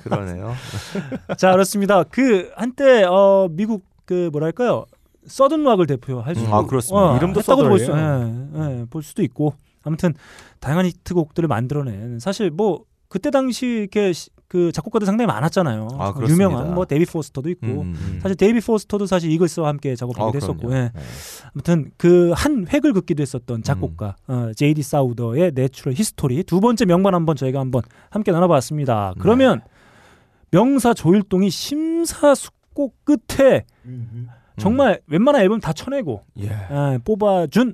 [0.03, 0.53] 그러네요.
[1.37, 2.03] 자 그렇습니다.
[2.03, 4.85] 그 한때 어 미국 그 뭐랄까요
[5.27, 7.11] Southern rock을 대표할 수 음, 아, 그렇습니다.
[7.11, 8.49] 어, 이름도 했다고도 볼 수, Southern이에요.
[8.55, 10.13] 예, 예, 볼 수도 있고 아무튼
[10.61, 15.87] 다양한 히트곡들을 만들어낸 사실 뭐 그때 당시 이렇게 시- 그 작곡가들 상당히 많았잖아요.
[15.97, 16.45] 아, 그렇습니다.
[16.45, 18.19] 유명한 뭐 데이비드 포스터도 있고 음, 음.
[18.21, 20.75] 사실 데이비드 포스터도 사실 이글스와 함께 아, 작업하기도 했었고 그럼요.
[20.75, 20.81] 예.
[20.93, 21.01] 네.
[21.55, 24.33] 아무튼 그 한 획을 긋기도 했었던 작곡가 음.
[24.33, 29.15] 어, 제이디 사우더의 Natural History 두 번째 명반 한번 저희가 한번 함께 나눠봤습니다.
[29.17, 29.65] 그러면 네.
[30.51, 34.27] 명사 조일동이 심사숙고 끝에 음.
[34.57, 36.51] 정말 웬만한 앨범 다 쳐내고 예.
[36.69, 37.73] 아, 뽑아준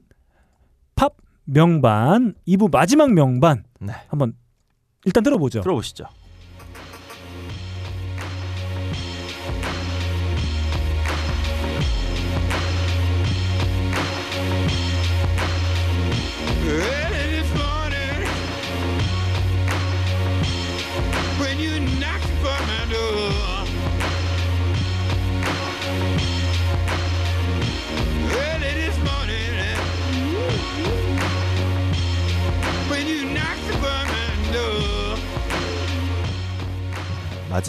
[0.95, 1.13] 팝
[1.43, 3.91] 명반 2부 마지막 명반 네.
[4.07, 4.33] 한번
[5.03, 5.61] 일단 들어보죠.
[5.61, 6.05] 들어보시죠.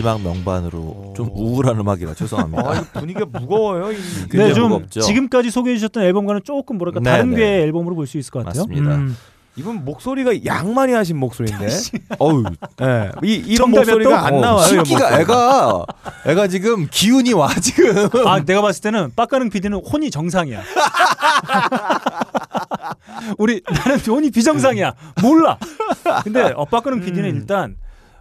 [0.02, 1.12] 마지막 명반으로 오.
[1.16, 2.62] 좀 우울한 음악이라 죄송합니다.
[2.70, 3.92] 아, 분위기가 무거워요.
[3.92, 3.96] 이-
[4.32, 5.00] 네, 좀 무겁죠.
[5.00, 7.36] 지금까지 소개해 주셨던 앨범과는 조금 뭐랄까 네, 다른 네.
[7.36, 8.64] 류의 앨범으로 볼 수 있을 것 같아요.
[8.66, 8.94] 맞습니다.
[8.96, 9.16] 음.
[9.56, 11.68] 이분 목소리가 양만이 하신 목소리인데.
[12.18, 12.44] 어우,
[12.82, 13.10] 예.
[13.22, 14.16] 이 이런 목소리가 또?
[14.16, 14.66] 안 어, 나와요.
[14.66, 15.20] 신기가.
[15.20, 15.84] 애가
[16.26, 18.08] 애가 지금 기운이 와 지금.
[18.26, 20.62] 아, 내가 봤을 때는 빡가능 PD는 혼이 정상이야.
[23.38, 24.94] 우리 나는 혼이 비정상이야.
[25.22, 25.58] 몰라.
[26.24, 27.34] 근데 어, 빡가능 PD는 음.
[27.36, 27.76] 일단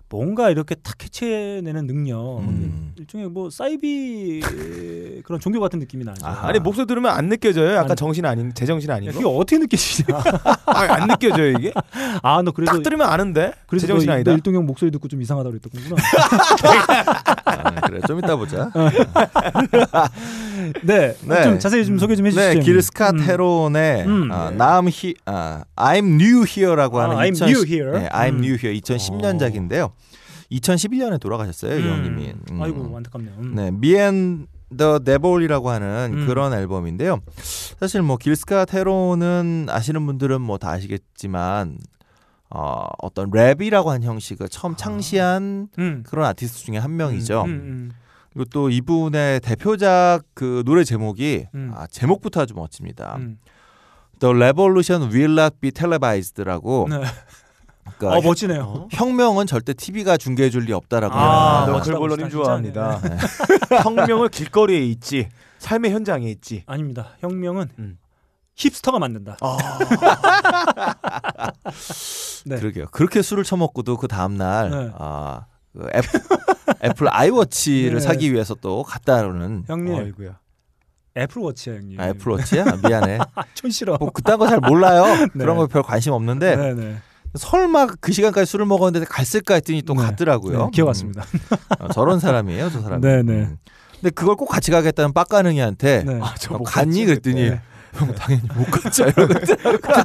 [0.09, 2.93] 뭔가 이렇게 탁 캐치해내는 능력, 음.
[2.97, 4.41] 일종의 뭐 사이비
[5.23, 6.25] 그런 종교 같은 느낌이 나죠.
[6.25, 6.47] 아하.
[6.47, 7.73] 아니 목소리 들으면 안 느껴져요.
[7.73, 7.95] 약간 아니.
[7.95, 9.19] 정신 아닌 제정신 아닌 야, 거.
[9.19, 10.17] 그게 어떻게 느껴지냐?
[10.65, 11.71] 아, 안 느껴져요 이게.
[12.23, 13.53] 아, 너 그래도 딱 들으면 아는데.
[13.67, 14.31] 그래서 제정신 너, 아니다.
[14.31, 15.95] 너 일동 형 목소리 듣고 좀 이상하다고 그랬더구나.
[17.45, 18.71] 아, 그래 좀 이따 보자.
[20.83, 21.43] 네, 네.
[21.43, 22.53] 좀 자세히 좀 소개 좀 해주시죠.
[22.53, 23.21] 네, 길 스캇 음.
[23.21, 24.31] 헤론의 음.
[24.31, 27.99] 아, I'm he, 아, I'm New Here라고 아, 하는 I'm 2010 New Here.
[27.99, 28.43] 네, I'm 음.
[28.43, 29.91] New Here 2010년작인데요.
[30.51, 31.89] 2011년에 돌아가셨어요, 이 음.
[31.89, 32.33] 형님이.
[32.51, 32.61] 음.
[32.61, 33.33] 아이고 안타깝네요.
[33.39, 33.55] 음.
[33.55, 36.27] 네, Me and the Devil이라고 하는 음.
[36.27, 37.19] 그런 앨범인데요.
[37.79, 41.77] 사실 뭐 길 스캇 헤론은 아시는 분들은 뭐 다 아시겠지만
[42.51, 46.03] 어, 어떤 랩이라고 하는 형식을 처음 창시한 음.
[46.05, 47.43] 그런 아티스트 중에 한 명이죠.
[47.43, 47.91] 음, 음.
[48.33, 51.71] 그리고 또 이분의 대표작 그 노래 제목이 음.
[51.75, 53.17] 아, 제목부터 아주 멋집니다.
[53.17, 53.37] 음.
[54.19, 56.87] The Revolution Will Not Be Televised라고.
[56.89, 56.97] 네.
[57.99, 58.87] 그러니까 어 멋지네요.
[58.91, 61.13] 혁명은 절대 TV가 중계해 줄 리 없다라고.
[61.15, 61.97] 아, 멋지다,
[62.29, 63.01] 좋아합니다.
[63.01, 63.17] 네.
[63.83, 66.63] 혁명을 길거리에 있지 삶의 현장에 있지.
[66.65, 67.09] 아닙니다.
[67.19, 67.97] 혁명은 음.
[68.55, 69.37] hipster가 만든다.
[69.41, 69.57] 아.
[72.45, 72.55] 네.
[72.57, 72.87] 그러게요.
[72.91, 74.91] 그렇게 술을 처먹고도 그 다음 날 네.
[74.97, 76.19] 아, 그 애플,
[76.83, 77.99] 애플 아이워치를 네.
[77.99, 80.39] 사기 위해서 또 갔다는 형님 아이고야.
[81.17, 81.99] 애플워치야 형님.
[81.99, 82.63] 아, 애플워치야?
[82.67, 83.19] 아, 미안해.
[83.53, 83.97] 촌 싫어.
[83.99, 85.03] 뭐 그딴 거 잘 몰라요.
[85.33, 85.39] 네.
[85.39, 86.97] 그런 거 별 관심 없는데 네네.
[87.35, 90.01] 설마 그 시간까지 술을 먹었는데 갔을까 했더니 또 네.
[90.03, 90.65] 갔더라고요.
[90.65, 91.25] 네, 기억 왔습니다.
[91.33, 91.39] 음,
[91.79, 93.01] 어, 저런 사람이에요, 저 사람.
[93.01, 93.33] 네, 네.
[93.33, 93.57] 음.
[93.93, 96.19] 근데 그걸 꼭 같이 가겠다는 빡가능이한테 네.
[96.21, 97.61] 아, 저못 갔니 그랬더니 네.
[97.93, 99.05] 형 당연히 못 갔죠.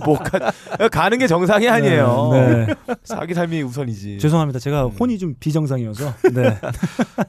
[0.04, 0.52] 못 가.
[0.88, 2.30] 가는 게 정상이 아니에요.
[2.32, 2.66] 네.
[2.66, 2.74] 네.
[3.04, 4.18] 자기 삶이 우선이지.
[4.18, 4.58] 죄송합니다.
[4.58, 4.90] 제가 음.
[4.98, 6.14] 혼이 좀 비정상이어서.
[6.32, 6.58] 네.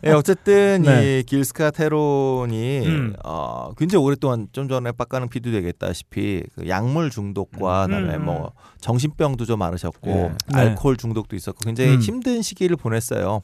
[0.05, 1.19] 예, 어쨌든 네.
[1.19, 3.15] 이 길스카 테론이 음.
[3.23, 7.89] 어, 굉장히 오랫동안 좀 전에 빡가는 피도 되겠다시피 그 약물 중독과 음.
[7.89, 8.25] 그다음에 음.
[8.25, 10.31] 뭐 정신병도 좀 많으셨고 네.
[10.47, 10.59] 네.
[10.59, 12.01] 알코올 중독도 있었고 굉장히 음.
[12.01, 13.41] 힘든 시기를 보냈어요.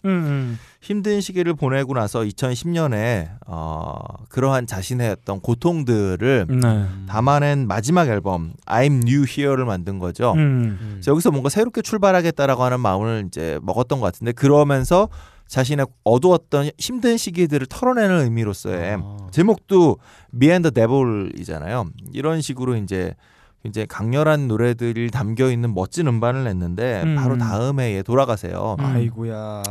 [0.81, 0.91] 음, 음.
[0.91, 3.93] 힘든 시기를 보내고 나서 2010년에 어,
[4.29, 6.85] 그러한 자신의 어떤 고통들을 네.
[7.07, 10.33] 담아낸 마지막 앨범 I'm New Here를 만든 거죠.
[10.33, 10.77] 음.
[10.93, 15.09] 그래서 여기서 뭔가 새롭게 출발하겠다라고 하는 마음을 이제 먹었던 것 같은데 그러면서
[15.47, 19.17] 자신의 어두웠던 힘든 시기들을 털어내는 의미로서의 아.
[19.31, 19.97] 제목도
[20.33, 21.87] Me and the Devil이잖아요.
[22.13, 23.15] 이런 식으로 이제
[23.63, 27.15] 굉장히 강렬한 노래들이 담겨 있는 멋진 음반을 냈는데 음.
[27.15, 28.75] 바로 다음에 얘 돌아가세요.
[28.79, 28.85] 음.
[28.85, 29.63] 아이고야.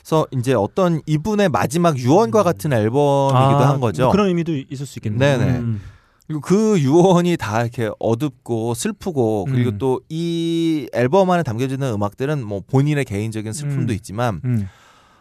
[0.00, 4.04] 그래서 이제 어떤 이분의 마지막 유언과 같은 앨범이기도 아, 한 거죠.
[4.04, 5.38] 뭐 그런 의미도 있을 수 있겠네요.
[5.38, 5.58] 네네.
[5.58, 5.82] 음.
[6.26, 9.78] 그리고 그 유언이 다 이렇게 어둡고 슬프고 그리고 음.
[9.78, 13.94] 또이 앨범 안에 담겨지는 음악들은 뭐 본인의 개인적인 슬픔도 음.
[13.94, 14.68] 있지만 음.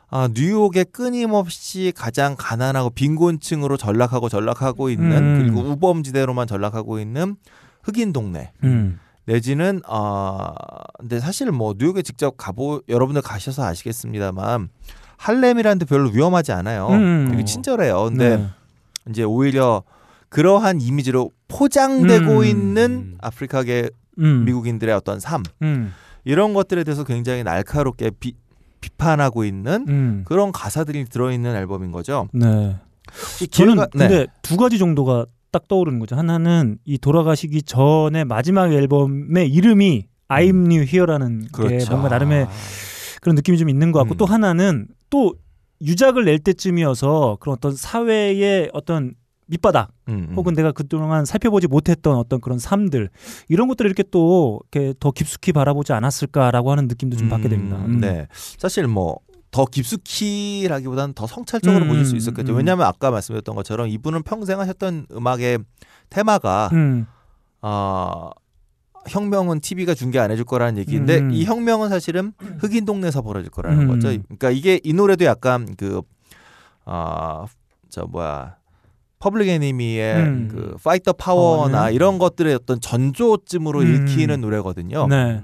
[0.10, 5.39] 아, 뉴욕의 끊임없이 가장 가난하고 빈곤층으로 전락하고 전락하고 있는 음.
[5.39, 7.36] 그리고 우범지대로만 전락하고 있는
[7.86, 9.00] 흑인 동네 음.
[9.26, 10.54] 내지는 아
[11.00, 14.69] 근데 사실 뭐 뉴욕에 직접 가보 여러분들 가셔서 아시겠습니다만
[15.17, 16.88] 할렘이라는 데 별로 위험하지 않아요.
[16.89, 17.28] 음.
[17.32, 18.04] 되게 친절해요.
[18.06, 18.48] 근데 네.
[19.10, 19.84] 이제 오히려
[20.30, 22.43] 그러한 이미지로 포장되고 음.
[22.45, 24.45] 있는 아프리카계 음.
[24.45, 25.93] 미국인들의 어떤 삶 음.
[26.24, 28.34] 이런 것들에 대해서 굉장히 날카롭게 비,
[28.82, 30.21] 비판하고 있는 음.
[30.26, 32.28] 그런 가사들이 들어있는 앨범인 거죠.
[32.34, 32.76] 네.
[33.41, 34.28] 이 저는 기회가- 근데 네.
[34.41, 36.18] 두 가지 정도가 딱 떠오르는 거죠.
[36.18, 41.91] 하나는 이 돌아가시기 전에 마지막 앨범의 이름이 I'm New Here라는 게 그렇죠.
[41.91, 42.46] 뭔가 나름의
[43.22, 44.18] 그런 느낌이 좀 있는 것 같고 음.
[44.18, 45.34] 또 하나는 또
[45.82, 49.13] 유작을 낼 때쯤이어서 그런 어떤 사회의 어떤
[49.48, 50.36] 밑바닥 음, 음.
[50.36, 53.10] 혹은 내가 그동안 살펴보지 못했던 어떤 그런 삶들
[53.48, 57.78] 이런 것들을 이렇게 또 이렇게 더 깊숙이 바라보지 않았을까라고 하는 느낌도 좀 받게 됩니다.
[57.78, 58.02] 음, 음.
[58.02, 58.28] 네.
[58.58, 59.20] 사실 뭐
[59.56, 62.52] 더 깊숙이라기보다는 더 성찰적으로 음, 보실 수 있었겠죠.
[62.52, 62.58] 음.
[62.58, 65.60] 왜냐하면 아까 말씀드렸던 것처럼 이분은 평생 하셨던 음악의
[66.10, 67.06] 테마가 음.
[67.62, 68.32] 어,
[69.08, 71.32] 혁명은 TV가 중계 안 해줄 거라는 얘기인데 음.
[71.32, 73.88] 이 혁명은 사실은 흑인 동네에서 벌어질 거라는 음.
[73.88, 74.10] 거죠.
[74.10, 76.02] 그러니까 이게 이 노래도 약간 그
[76.86, 77.46] 어,
[77.88, 78.58] 저 뭐야
[79.20, 80.50] 퍼블릭 애니미의 음.
[80.52, 81.94] 그 Fight the Power나 어, 네.
[81.96, 84.06] 이런 것들의 어떤 전조쯤으로 음.
[84.10, 85.08] 읽히는 노래거든요.
[85.08, 85.41] 네.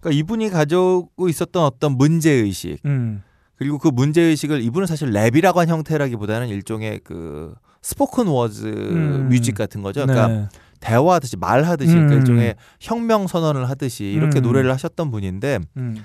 [0.00, 3.22] 그러니까 이분이 가지고 있었던 어떤 문제 의식 음.
[3.56, 9.28] 그리고 그 문제 의식을 이분은 사실 랩이라고 한 형태라기보다는 일종의 그 spoken words 음.
[9.28, 10.06] music 같은 거죠.
[10.06, 10.48] 그러니까 네.
[10.80, 12.18] 대화하듯이 말하듯이 그러니까 음.
[12.20, 14.42] 일종의 혁명 선언을 하듯이 이렇게 음.
[14.42, 16.02] 노래를 하셨던 분인데 음.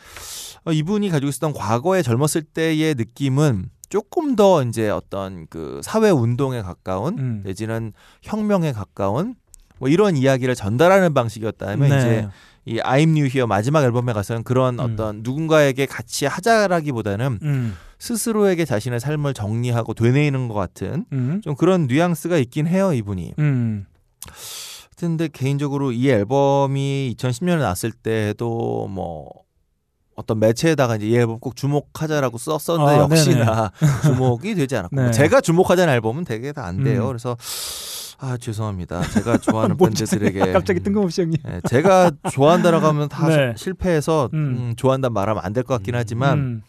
[0.66, 6.62] 어, 이분이 가지고 있었던 과거에 젊었을 때의 느낌은 조금 더 이제 어떤 그 사회 운동에
[6.62, 7.42] 가까운 음.
[7.46, 9.36] 내지는 혁명에 가까운
[9.78, 11.98] 뭐 이런 이야기를 전달하는 방식이었다면 네.
[11.98, 12.28] 이제
[12.66, 14.94] 이 I'm New Here 마지막 앨범에 가서는 그런 음.
[14.94, 17.78] 어떤 누군가에게 같이 하자라기보다는 음.
[18.00, 21.42] 스스로에게 자신의 삶을 정리하고 되뇌이는 것 같은 음.
[21.44, 23.34] 좀 그런 뉘앙스가 있긴 해요 이분이.
[23.40, 23.86] 음.
[24.98, 29.30] 근데 개인적으로 이 앨범이 2010년에 나왔을 때도 뭐
[30.16, 33.72] 어떤 매체에다가 이제 이 앨범 꼭 주목하자라고 썼었는데 아, 역시나
[34.04, 35.12] 주목이 되지 않았고 네.
[35.12, 37.04] 제가 주목하자는 앨범은 되게 다 안 돼요.
[37.04, 37.08] 음.
[37.08, 37.36] 그래서
[38.18, 39.02] 아 죄송합니다.
[39.10, 41.38] 제가 좋아하는 뭔 밴드들에게 갑자기 뜬금없이 형님.
[41.48, 43.54] 예, 제가 좋아한다라고 하면 다 네.
[43.58, 44.38] 실패해서 음.
[44.38, 46.62] 음, 좋아한다 말하면 안 될 것 같긴 하지만 음.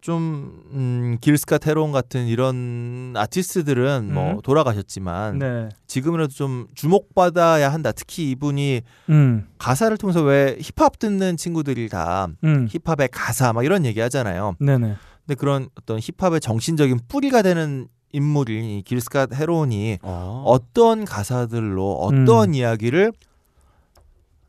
[0.00, 4.40] 좀 음, 길스카 테론 같은 이런 아티스트들은 뭐 음.
[4.42, 5.68] 돌아가셨지만 네.
[5.86, 7.90] 지금이라도 좀 주목받아야 한다.
[7.92, 9.46] 특히 이분이 음.
[9.58, 12.68] 가사를 통해서 왜 힙합 듣는 친구들이 다 음.
[12.70, 14.56] 힙합의 가사 막 이런 얘기 하잖아요.
[14.60, 14.94] 네네.
[15.26, 20.42] 근데 그런 어떤 힙합의 정신적인 뿌리가 되는 인물이 이 길스카 헤론이 어.
[20.46, 22.54] 어떤 가사들로 어떤 음.
[22.54, 23.12] 이야기를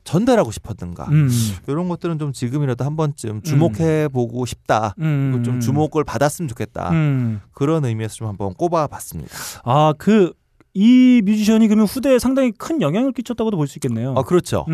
[0.04, 1.30] 전달하고 싶었는가 음.
[1.68, 4.94] 이런 것들은 좀 지금이라도 한 번쯤 주목해 보고 싶다.
[5.00, 5.32] 음.
[5.32, 6.92] 그리고 좀 주목을 받았으면 좋겠다.
[6.92, 7.42] 음.
[7.54, 9.30] 그런 의미에서 좀 한번 꼽아봤습니다.
[9.64, 10.34] 아, 그
[10.78, 14.14] 이 뮤지션이 그러면 후대에 상당히 큰 영향을 끼쳤다고도 볼 수 있겠네요.
[14.18, 14.66] 아 그렇죠.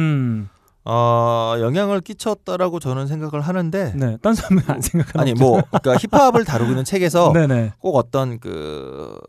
[0.84, 0.90] 음.
[0.90, 4.18] 어, 영향을 끼쳤다라고 저는 생각을 하는데 네.
[4.22, 7.74] 딴 사람은 안 생각하는 아니 뭐 그러니까 힙합을 다루고 있는 책에서 네네.
[7.80, 9.20] 꼭 어떤 그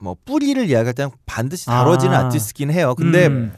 [0.00, 2.26] 뭐 뿌리를 이야기할 때는 반드시 다뤄지는 아.
[2.26, 2.94] 아티스트긴 해요.
[2.96, 3.52] 근데 음.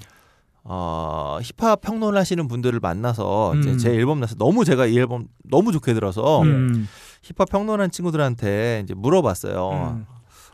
[0.64, 3.78] 어, 힙합 평론을 하시는 분들을 만나서 이제 음.
[3.78, 6.88] 제 앨범 나서 너무 제가 이 앨범 너무 좋게 들어서 음.
[7.22, 9.94] 힙합 평론한 친구들한테 이제 물어봤어요.
[9.96, 10.06] 음.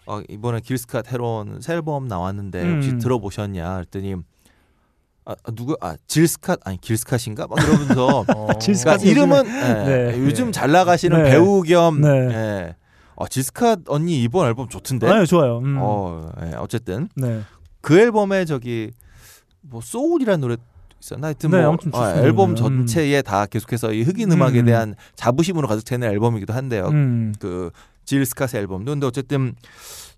[0.06, 2.98] 어, 이번에 길스카 테론 새 앨범 나왔는데 혹시 음.
[2.98, 3.74] 들어보셨냐?
[3.74, 4.16] 그랬더니
[5.28, 8.24] 아, 아, 누구 아 질스캇 아니 길스캇인가 막 이러면서
[8.58, 10.18] 질스캇 그러니까 이름은 예, 네.
[10.20, 11.30] 요즘 잘 나가시는 네.
[11.30, 12.08] 배우 겸 네.
[12.08, 12.76] 예.
[13.14, 15.06] 어, 질스캇 언니 이번 앨범 좋던데.
[15.06, 15.58] 아, 좋아요.
[15.58, 15.76] 음.
[15.80, 17.42] 어, 예, 어쨌든 네.
[17.82, 18.92] 그 앨범에 저기
[19.60, 20.56] 뭐 소울이라는 노래
[20.98, 22.14] 있었나 하여튼 네, 뭐 아무튼 아.
[22.22, 22.56] 앨범 음.
[22.56, 24.64] 전체에 다 계속해서 이 흑인 음악에 음.
[24.64, 26.88] 대한 자부심으로 가득 차는 앨범이기도 한데요.
[26.88, 27.34] 음.
[27.38, 27.70] 그
[28.06, 29.54] 질스캇의 앨범도 근데 어쨌든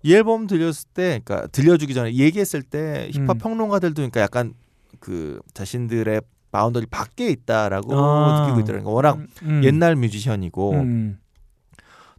[0.03, 3.37] 이 앨범 들렸을 때 그러니까 들려주기 전에 얘기했을 때 힙합 음.
[3.39, 4.53] 평론가들도 그러니까 약간
[4.99, 8.41] 그 자신들의 boundary 밖에 있다라고 아.
[8.41, 8.93] 느끼고 있더라고요.
[8.93, 9.61] 워낙 음.
[9.63, 11.19] 옛날 뮤지션이고 음.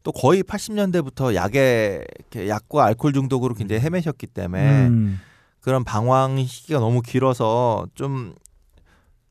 [0.02, 2.04] 또 거의 80년대부터 약에
[2.34, 5.20] 약과 알코올 중독으로 굉장히 헤매셨기 때문에 음.
[5.60, 8.34] 그런 방황 시기가 너무 길어서 좀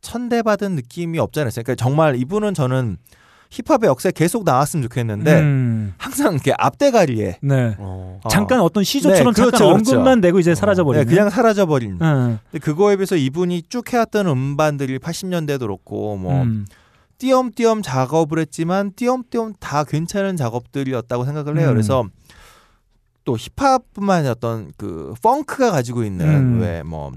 [0.02, 1.64] 천대받은 느낌이 없지 않았어요.
[1.64, 2.98] 그러니까 정말 이분은 저는
[3.52, 5.94] 힙합의 역사에 계속 나왔으면 좋겠는데 음.
[5.98, 7.76] 항상 이렇게 앞대가리에 네.
[7.78, 8.22] 어.
[8.30, 9.94] 잠깐 어떤 시조처럼 네, 그렇죠, 잠깐 그렇죠.
[9.94, 11.06] 언급만 되고 이제 사라져 버리는.
[11.06, 12.00] 네, 그냥 사라져버린.
[12.02, 12.40] 응.
[12.50, 16.66] 근데 그거에 비해서 이분이 쭉 해왔던 음반들이 80년대도 그렇고 뭐 음.
[17.18, 21.68] 띄엄띄엄 작업을 했지만 띄엄띄엄 다 괜찮은 작업들이었다고 생각을 해요.
[21.68, 21.74] 음.
[21.74, 22.06] 그래서
[23.26, 26.62] 또 힙합뿐만 아니라 어떤 그 펑크가 가지고 있는 음.
[26.62, 27.12] 왜뭐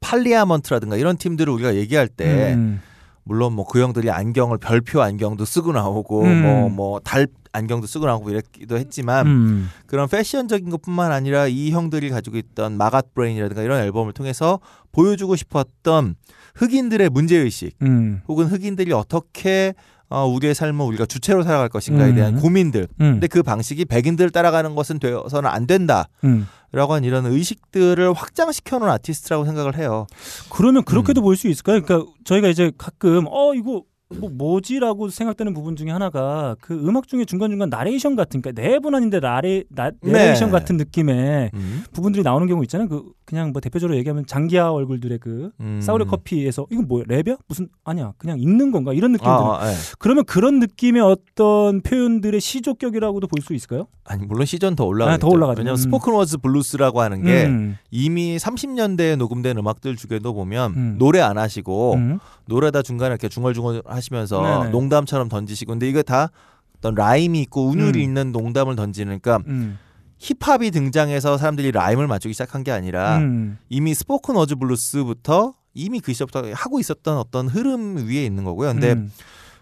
[0.00, 2.80] 팔리아먼트라든가 이런 팀들을 우리가 얘기할 때 음.
[3.28, 6.42] 물론 뭐 그 형들이 안경을 별표 안경도 쓰고 나오고 음.
[6.42, 9.68] 뭐뭐 달 안경도 쓰고 나오고 이랬기도 했지만 음.
[9.86, 14.58] 그런 패션적인 것뿐만 아니라 이 형들이 가지고 있던 마갓 브레인이라든가 이런 앨범을 통해서
[14.92, 16.16] 보여주고 싶었던
[16.54, 18.22] 흑인들의 문제 의식 음.
[18.26, 19.74] 혹은 흑인들이 어떻게
[20.10, 22.14] 어, 우리의 삶을 우리가 주체로 살아갈 것인가에 음.
[22.14, 22.88] 대한 고민들.
[23.00, 23.12] 음.
[23.14, 26.46] 근데 그 방식이 백인들을 따라가는 것은 되어서는 안 된다라고 음.
[26.72, 30.06] 하는 이런 의식들을 확장시켜 놓은 아티스트라고 생각을 해요.
[30.50, 30.84] 그러면 음.
[30.84, 31.82] 그렇게도 볼 수 있을까요?
[31.82, 33.82] 그러니까 저희가 이제 가끔 어 이거
[34.16, 38.94] 뭐 뭐지라고 생각되는 부분 중에 하나가 그 음악 중에 중간 중간 나레이션 같은 그러니까 내분
[38.94, 40.52] 아닌데 나레 나, 내레이션 네.
[40.52, 41.84] 같은 느낌의 음.
[41.92, 42.88] 부분들이 나오는 경우 있잖아요.
[42.88, 45.80] 그 그냥 뭐 대표적으로 얘기하면 장기하 얼굴들의 그 음.
[45.82, 47.36] 사우리 커피에서 이건 뭐야 랩이야?
[47.46, 49.30] 무슨 아니야 그냥 읽는 건가 이런 느낌들.
[49.30, 49.74] 아, 아, 예.
[49.98, 53.86] 그러면 그런 느낌의 어떤 표현들의 시조격이라고도 볼 수 있을까요?
[54.04, 55.14] 아니 물론 시전 더 올라가죠.
[55.14, 55.60] 아, 더 올라가죠.
[55.60, 55.76] 왜냐면 음.
[55.76, 57.76] spoken words 블루스라고 하는 게 음.
[57.90, 60.96] 이미 30년대에 녹음된 음악들 중에도 보면 음.
[60.98, 62.18] 노래 안 하시고 음.
[62.46, 64.70] 노래다 중간에 이렇게 중얼중얼 하시면서 네네.
[64.70, 66.30] 농담처럼 던지시고 근데 이거 다
[66.78, 68.04] 어떤 라임이 있고 운율이 음.
[68.04, 69.78] 있는 농담을 던지는 그러니까 음.
[70.18, 73.58] 힙합이 등장해서 사람들이 라임을 맞추기 시작한 게 아니라 음.
[73.68, 78.72] 이미 spoken words 블루스부터 이미 그 시절부터 하고 있었던 어떤 흐름 위에 있는 거고요.
[78.72, 79.12] 근데 음.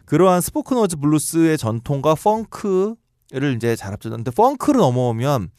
[0.07, 5.51] 그러한 spoken words 블루스의 전통과 펑크를 이제 잘 합쳤는데 펑크를 넘어오면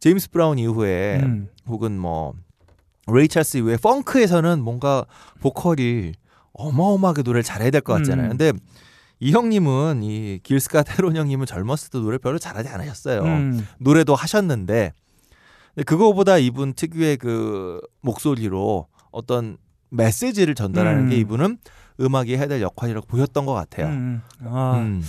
[0.00, 1.48] 제임스 브라운 이후에 음.
[1.66, 2.34] 혹은 뭐
[3.06, 5.06] 레이 찰스 이후에 펑크에서는 뭔가
[5.40, 6.12] 보컬이
[6.58, 8.26] 어마어마하게 노래를 잘해야 될 것 같잖아요.
[8.26, 8.36] 음.
[8.36, 8.52] 근데
[9.20, 13.22] 이 형님은 이 길 스캇 헤론 형님은 젊었을 때 노래 별로 잘하지 않으셨어요.
[13.22, 13.66] 음.
[13.78, 14.92] 노래도 하셨는데
[15.84, 19.56] 그거보다 이분 특유의 그 목소리로 어떤
[19.90, 21.08] 메시지를 전달하는 음.
[21.10, 21.58] 게 이분은
[22.00, 23.86] 음악이 해야 될 역할이라고 보였던 것 같아요.
[23.86, 24.22] 음.
[24.44, 24.78] 아.
[24.78, 25.02] 음.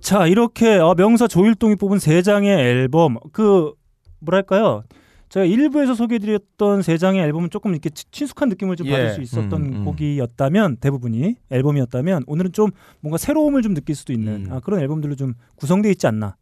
[0.00, 3.72] 자 이렇게 어, 명사 조일동이 뽑은 세 장의 앨범 그
[4.20, 4.82] 뭐랄까요
[5.28, 8.92] 제가 일부에서 소개해드렸던 세 장의 앨범은 조금 이렇게 치- 친숙한 느낌을 좀 예.
[8.92, 9.84] 받을 수 있었던 음, 음.
[9.84, 14.52] 곡이었다면 대부분이 앨범이었다면 오늘은 좀 뭔가 새로움을 좀 느낄 수도 있는 음.
[14.52, 16.36] 아, 그런 앨범들로 좀 구성돼 있지 않나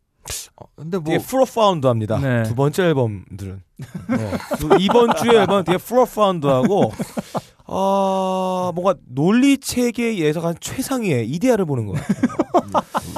[0.56, 2.18] 어, 근데 뭐 되게 프로파운드합니다.
[2.18, 2.42] 네.
[2.44, 3.62] 두 번째 앨범들은
[4.08, 4.30] 네.
[4.58, 6.92] 그 이번 주에 앨범 되게 프로파운드하고
[7.68, 12.36] 아 뭔가 논리 체계에 예상한 최상위의 이데아를 보는 것 같아요.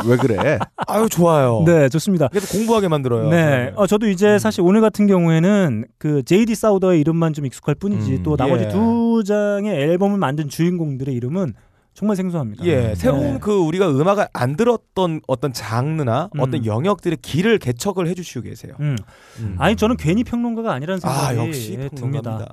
[0.08, 0.58] 왜 그래?
[0.86, 1.62] 아유 좋아요.
[1.66, 3.28] 네 좋습니다 그래서 공부하게 만들어요.
[3.28, 4.38] 네, 어, 저도 이제 음.
[4.38, 8.68] 사실 오늘 같은 경우에는 그 제이디 사우더의 이름만 좀 익숙할 뿐이지 음, 또 나머지 예.
[8.68, 11.54] 두 장의 앨범을 만든 주인공들의 이름은
[11.98, 12.64] 정말 생소합니다.
[12.64, 13.38] 예, 새로운 네.
[13.40, 16.40] 그 우리가 음악을 안 들었던 어떤 장르나 음.
[16.40, 18.74] 어떤 영역들의 길을 개척을 해주시고 계세요.
[18.78, 18.96] 음.
[19.40, 19.56] 음.
[19.58, 21.88] 아니 저는 괜히 평론가가 아니라는 생각이 아 역시 예.
[21.88, 22.46] 듭니다.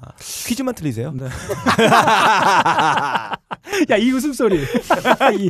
[0.48, 1.14] 퀴즈만 틀리세요?
[1.14, 1.28] 네.
[3.90, 4.58] 야이 웃음소리
[5.38, 5.50] 이,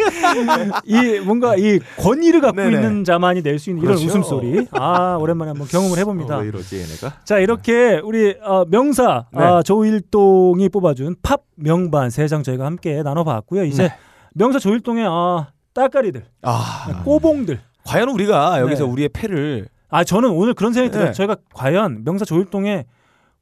[0.85, 2.75] 이 뭔가 이 권위를 갖고 네네.
[2.75, 4.07] 있는 자만이 낼 수 있는 이런 그렇죠.
[4.09, 7.21] 웃음소리 아 오랜만에 한번 경험을 해봅니다 어, 왜 이러지 얘네가?
[7.23, 9.39] 자 이렇게 우리 어, 명사 네.
[9.43, 13.95] 아, 조일동이 뽑아준 팝 명반 세 장 저희가 함께 나눠봤고요 이제 네.
[14.33, 18.91] 명사 조일동의 아, 따까리들 아, 꼬봉들 과연 우리가 여기서 네.
[18.91, 21.13] 우리의 패를 아 저는 오늘 그런 생각이 들어요 네.
[21.13, 22.85] 저희가 과연 명사 조일동의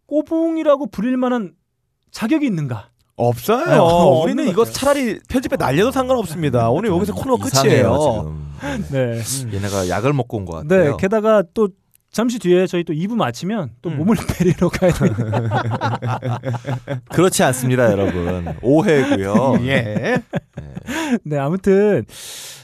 [0.06, 1.54] 꼬봉이라고 부릴 만한
[2.12, 3.66] 자격이 있는가 없어요.
[3.66, 4.74] 네, 우리는 것 이거 같아요.
[4.74, 6.70] 차라리 편집에 날려도 상관없습니다.
[6.72, 8.34] 오늘 여기서 코너 이상해요, 끝이에요.
[8.60, 8.92] 지금.
[8.92, 9.56] 네.
[9.56, 10.98] 얘네가 약을 먹고 온것 네, 같아요.
[10.98, 11.70] 게다가 또
[12.14, 13.98] 잠시 뒤에 저희 또 2부 마치면 또 음.
[13.98, 15.10] 몸을 베리러 가야 돼요.
[17.12, 18.46] 그렇지 않습니다, 여러분.
[18.62, 19.58] 오해고요.
[19.66, 20.22] 예.
[21.24, 22.06] 네, 아무튼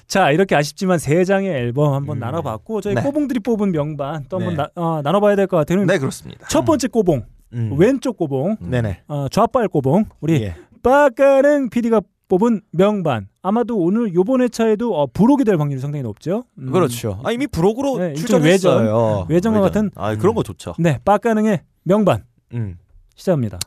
[0.08, 2.20] 자 이렇게 아쉽지만 세 장의 앨범 한번 음.
[2.20, 3.02] 나눠봤고 저희 네.
[3.02, 4.64] 꼬봉들이 뽑은 명반 또 한번 네.
[4.64, 5.84] 나, 어, 나눠봐야 될 것 같아요.
[5.84, 6.48] 네, 그렇습니다.
[6.48, 7.24] 첫 번째 꼬봉,
[7.54, 7.74] 음.
[7.76, 9.02] 왼쪽 꼬봉, 네네.
[9.08, 10.56] 어, 좌빨 꼬봉, 우리 예.
[10.84, 13.28] 빠까능 PD가 뽑은 명반.
[13.42, 16.46] 아마도 오늘 요번 회차에도 어, 부록이 될 확률이 상당히 높죠.
[16.58, 17.20] 음, 그렇죠.
[17.26, 19.26] 아 이미 브록으로 네, 출전했어요.
[19.28, 20.76] 외전과 같은 아, 그런 거 좋죠.
[20.80, 22.24] 네, 빠까능의 명반
[22.54, 22.78] 음.
[23.16, 23.60] 시작합니다.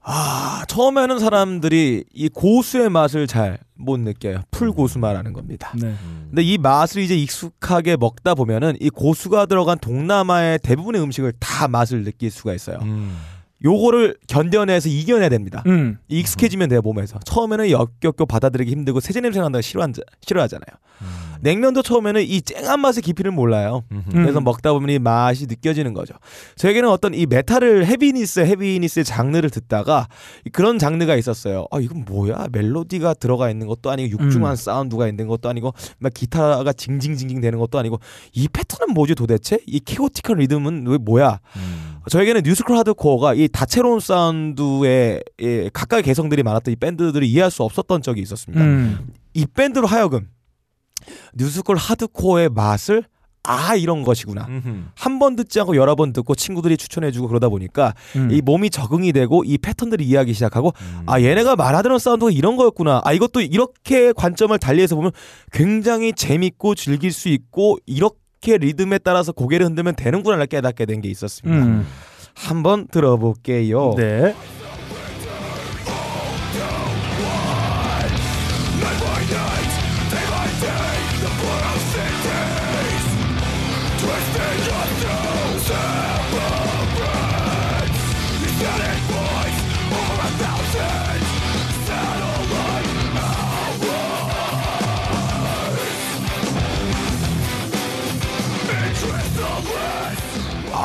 [0.00, 4.42] 아 처음 에는 사람들이 이 고수의 맛을 잘 못 느껴요.
[4.50, 5.72] 풀 고수 말하는 겁니다.
[5.80, 5.88] 네.
[5.88, 6.26] 음.
[6.28, 12.04] 근데 이 맛을 이제 익숙하게 먹다 보면은 이 고수가 들어간 동남아의 대부분의 음식을 다 맛을
[12.04, 12.78] 느낄 수가 있어요.
[12.82, 13.16] 음.
[13.64, 15.62] 요거를 견뎌내서 이겨내야 됩니다.
[15.66, 15.98] 음.
[16.08, 20.66] 익숙해지면 돼요 몸에서 처음에는 역겹고 받아들이기 힘들고 세제 냄새 난다고 싫어한, 싫어하잖아요
[21.02, 21.06] 음.
[21.40, 24.02] 냉면도 처음에는 이 쨍한 맛의 깊이를 몰라요 음.
[24.10, 26.14] 그래서 먹다 보면 이 맛이 느껴지는 거죠
[26.56, 30.08] 저에게는 어떤 이 메탈을 heaviness heaviness의 장르를 듣다가
[30.52, 34.56] 그런 장르가 있었어요 아 이건 뭐야 멜로디가 들어가 있는 것도 아니고 육중한 음.
[34.56, 38.00] 사운드가 있는 것도 아니고 막 기타가 징징징징 되는 것도 아니고
[38.32, 41.85] 이 패턴은 뭐지 도대체 이 케오틱한 리듬은 왜 뭐야 음.
[42.10, 47.62] 저에게는 new school hardcore가 이 다채로운 사운드의 예, 각각의 개성들이 많았던 이 밴드들을 이해할 수
[47.62, 48.62] 없었던 적이 있었습니다.
[48.62, 49.08] 음.
[49.34, 50.28] 이 밴드로 하여금
[51.34, 53.04] new school hardcore의 맛을
[53.48, 54.46] 아 이런 것이구나.
[54.96, 58.28] 한 번 듣지 않고 여러 번 듣고 친구들이 추천해주고 그러다 보니까 음.
[58.32, 61.02] 이 몸이 적응이 되고 이 패턴들을 이해하기 시작하고 음.
[61.06, 63.02] 아 얘네가 말하던 사운드가 이런 거였구나.
[63.04, 65.12] 아 이것도 이렇게 관점을 달리해서 보면
[65.52, 68.16] 굉장히 재밌고 즐길 수 있고 이렇게
[68.52, 71.64] 리듬에 따라서 고개를 흔들면 되는구나를 깨닫게 된 게 있었습니다.
[71.64, 71.86] 음.
[72.34, 73.94] 한번 들어볼게요.
[73.96, 74.34] 네.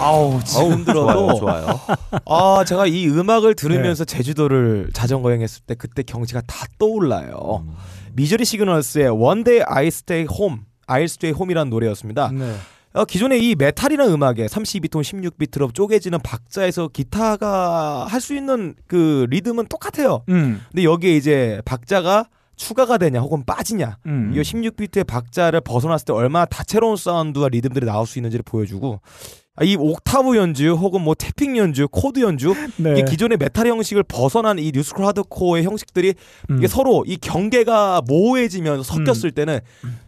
[0.01, 1.79] 아우 지금 어우, 들어도 좋아요, 좋아요.
[2.25, 7.63] 아 제가 이 음악을 들으면서 제주도를 자전거 여행했을 때 그때 경치가 다 떠올라요.
[7.67, 7.73] 음.
[8.13, 12.31] 미저리 시그널스의 One Day I Stay Home, I'll Stay Home이라는 노래였습니다.
[12.31, 12.55] 네.
[12.93, 19.67] 어, 기존의 이 메탈이라는 음악에 32톤, 16비트로 쪼개지는 박자에서 기타가 할 수 있는 그 리듬은
[19.67, 20.23] 똑같아요.
[20.27, 20.61] 음.
[20.71, 22.25] 근데 여기에 이제 박자가
[22.57, 24.33] 추가가 되냐 혹은 빠지냐 음.
[24.35, 29.75] 이 16비트의 박자를 벗어났을 때 얼마나 다채로운 사운드와 리듬들이 나올 수 있는지를 보여주고 아, 이
[29.75, 32.93] 옥타브 연주 혹은 뭐 tapping 연주, 코드 연주 네.
[32.93, 36.13] 이게 기존의 메탈 형식을 벗어난 이 new school hardcore의 형식들이
[36.49, 36.57] 음.
[36.57, 39.59] 이게 서로 이 경계가 모호해지면서 섞였을 때는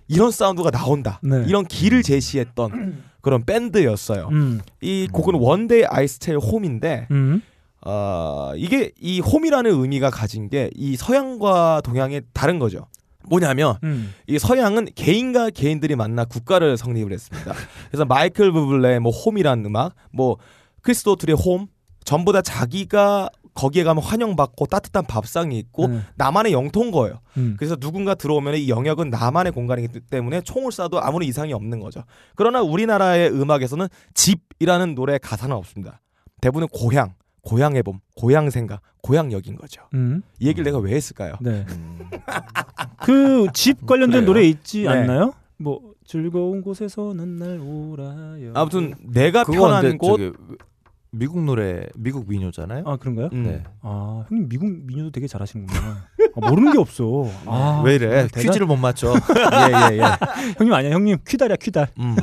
[0.07, 1.19] 이런 사운드가 나온다.
[1.21, 1.43] 네.
[1.45, 4.29] 이런 길을 제시했던 그런 밴드였어요.
[4.31, 4.61] 음.
[4.81, 7.41] 이 곡은 One Day I'll Stay Home인데 음.
[7.85, 12.87] 어, 이게 이 홈이라는 의미가 가진 게 이 서양과 동양의 다른 거죠.
[13.27, 14.13] 뭐냐면 음.
[14.27, 17.53] 이 서양은 개인과 개인들이 만나 국가를 성립을 했습니다.
[17.89, 20.37] 그래서 마이클 부블레의 뭐 홈이라는 음악, 뭐
[20.81, 21.67] 크리스 도트리의 홈
[22.03, 25.99] 전부 다 자기가 거기에 가면 환영받고 따뜻한 밥상이 있고 네.
[26.15, 27.19] 나만의 영토인 거예요.
[27.37, 27.55] 음.
[27.57, 32.03] 그래서 누군가 들어오면 이 영역은 나만의 공간이기 때문에 총을 쏴도 아무런 이상이 없는 거죠.
[32.35, 36.01] 그러나 우리나라의 음악에서는 집이라는 노래 가사는 없습니다.
[36.41, 37.13] 대부분 고향,
[37.43, 39.83] 고향의 봄, 고향 생각, 고향 역인 거죠.
[39.93, 40.21] 음.
[40.39, 41.35] 이 얘기를 내가 왜 했을까요?
[41.41, 41.65] 네.
[41.69, 41.99] 음.
[43.01, 44.25] 그집 관련된 그래요?
[44.25, 44.87] 노래 있지 네.
[44.89, 45.33] 않나요?
[45.57, 48.51] 뭐 즐거운 곳에서는 날 오라요.
[48.55, 50.31] 아무튼 내가 편한 근데 곳 저기
[51.11, 52.83] 미국 노래, 미국 민요잖아요.
[52.87, 53.29] 아 그런가요?
[53.33, 53.43] 음.
[53.43, 53.63] 네.
[53.81, 56.07] 아 형님 미국 민요도 되게 잘하시는구나.
[56.41, 57.29] 아, 모르는 게 없어.
[57.45, 58.27] 아, 왜 이래?
[58.27, 59.13] 대단- 퀴즈를 못 맞춰.
[59.13, 60.01] 예, 예, 예.
[60.57, 61.87] 형님 아니야 형님 퀴달이야 퀴달.
[61.99, 62.15] 음.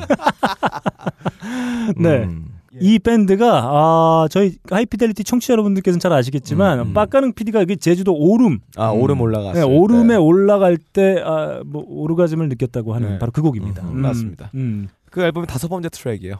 [1.97, 2.23] 네.
[2.23, 2.59] 음.
[2.81, 6.93] 이 밴드가 아 저희 하이피델리티 청취자 여러분들께서는 잘 아시겠지만 음, 음.
[6.93, 9.67] 빡가능 PD가 그 제주도 오름 아 오름 올라갔어요.
[9.67, 13.19] 네, 오름에 올라갈 때아뭐 오르가즘을 느꼈다고 하는 네.
[13.19, 13.83] 바로 그 곡입니다.
[13.83, 14.51] 음, 음, 맞습니다.
[14.55, 14.87] 음.
[15.09, 16.35] 그 앨범의 다섯 번째 트랙이에요.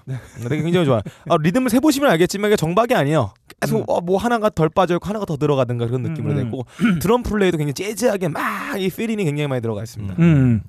[0.47, 1.01] 되게 굉장히 좋아요.
[1.27, 3.33] 아, 리듬을 세 보시면 알겠지만 이게 정박이 아니에요.
[3.59, 3.83] 계속 음.
[3.87, 6.43] 어, 뭐 하나가 덜 빠져 있고 하나가 더 들어가든가 그런 느낌으로 음, 음.
[6.45, 6.65] 됐고
[7.01, 10.15] 드럼 플레이도 굉장히 재즈하게 막 이 fill-in이 굉장히 많이 들어가 있습니다.
[10.19, 10.61] 음.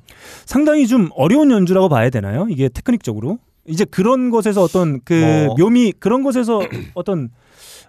[0.45, 2.47] 상당히 좀 어려운 연주라고 봐야 되나요?
[2.51, 5.56] 이게 테크닉적으로 이제 그런 것에서 어떤 그 뭐.
[5.56, 6.60] 묘미 그런 것에서
[6.94, 7.30] 어떤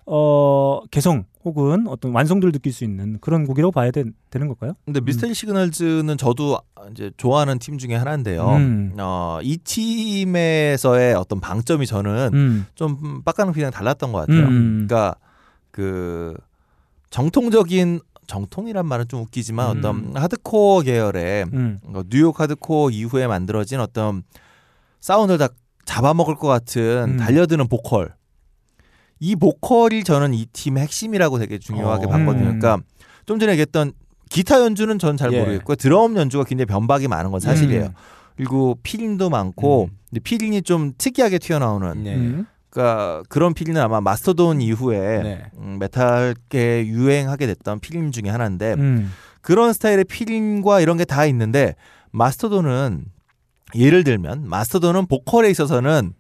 [0.05, 4.73] 어 개성 혹은 어떤 완성도를 느낄 수 있는 그런 곡이라고 봐야 되, 는 걸까요?
[4.85, 6.59] 근데 미저리 시그널즈는 저도
[6.91, 8.49] 이제 좋아하는 팀 중에 하나인데요.
[8.49, 8.95] 음.
[8.97, 12.65] 어, 이 팀에서의 어떤 방점이 저는 음.
[12.75, 14.45] 좀 빡가는 그냥 달랐던 것 같아요.
[14.47, 14.87] 음.
[14.87, 15.15] 그러니까
[15.71, 16.35] 그
[17.09, 19.77] 정통적인 정통이란 말은 좀 웃기지만 음.
[19.77, 21.79] 어떤 하드코어 계열의 음.
[21.83, 24.23] 어, 뉴욕 하드코어 이후에 만들어진 어떤
[25.01, 25.49] 사운드를 다
[25.85, 27.17] 잡아먹을 것 같은 음.
[27.17, 28.13] 달려드는 보컬.
[29.19, 32.09] 이 보컬이 저는 이 팀의 핵심이라고 되게 중요하게 어.
[32.09, 32.49] 봤거든요.
[32.49, 32.59] 음.
[32.59, 32.77] 그러니까
[33.25, 33.93] 좀 전에 얘기했던
[34.29, 35.39] 기타 연주는 전 잘 예.
[35.39, 37.85] 모르겠고 드럼 연주가 굉장히 변박이 많은 건 사실이에요.
[37.85, 37.93] 음.
[38.35, 39.97] 그리고 fill-in도 많고 음.
[40.09, 42.15] 근데 fill-in이 좀 특이하게 튀어나오는 네.
[42.15, 42.47] 음.
[42.69, 45.43] 그러니까 그런 fill-in은 아마 마스토돈 이후에 네.
[45.59, 49.11] 음, 메탈계 유행하게 됐던 fill-in 중에 하나인데 음.
[49.41, 51.75] 그런 스타일의 fill-in과 이런 게 다 있는데
[52.11, 53.05] 마스토돈은
[53.75, 56.13] 예를 들면 마스토돈은 보컬에 있어서는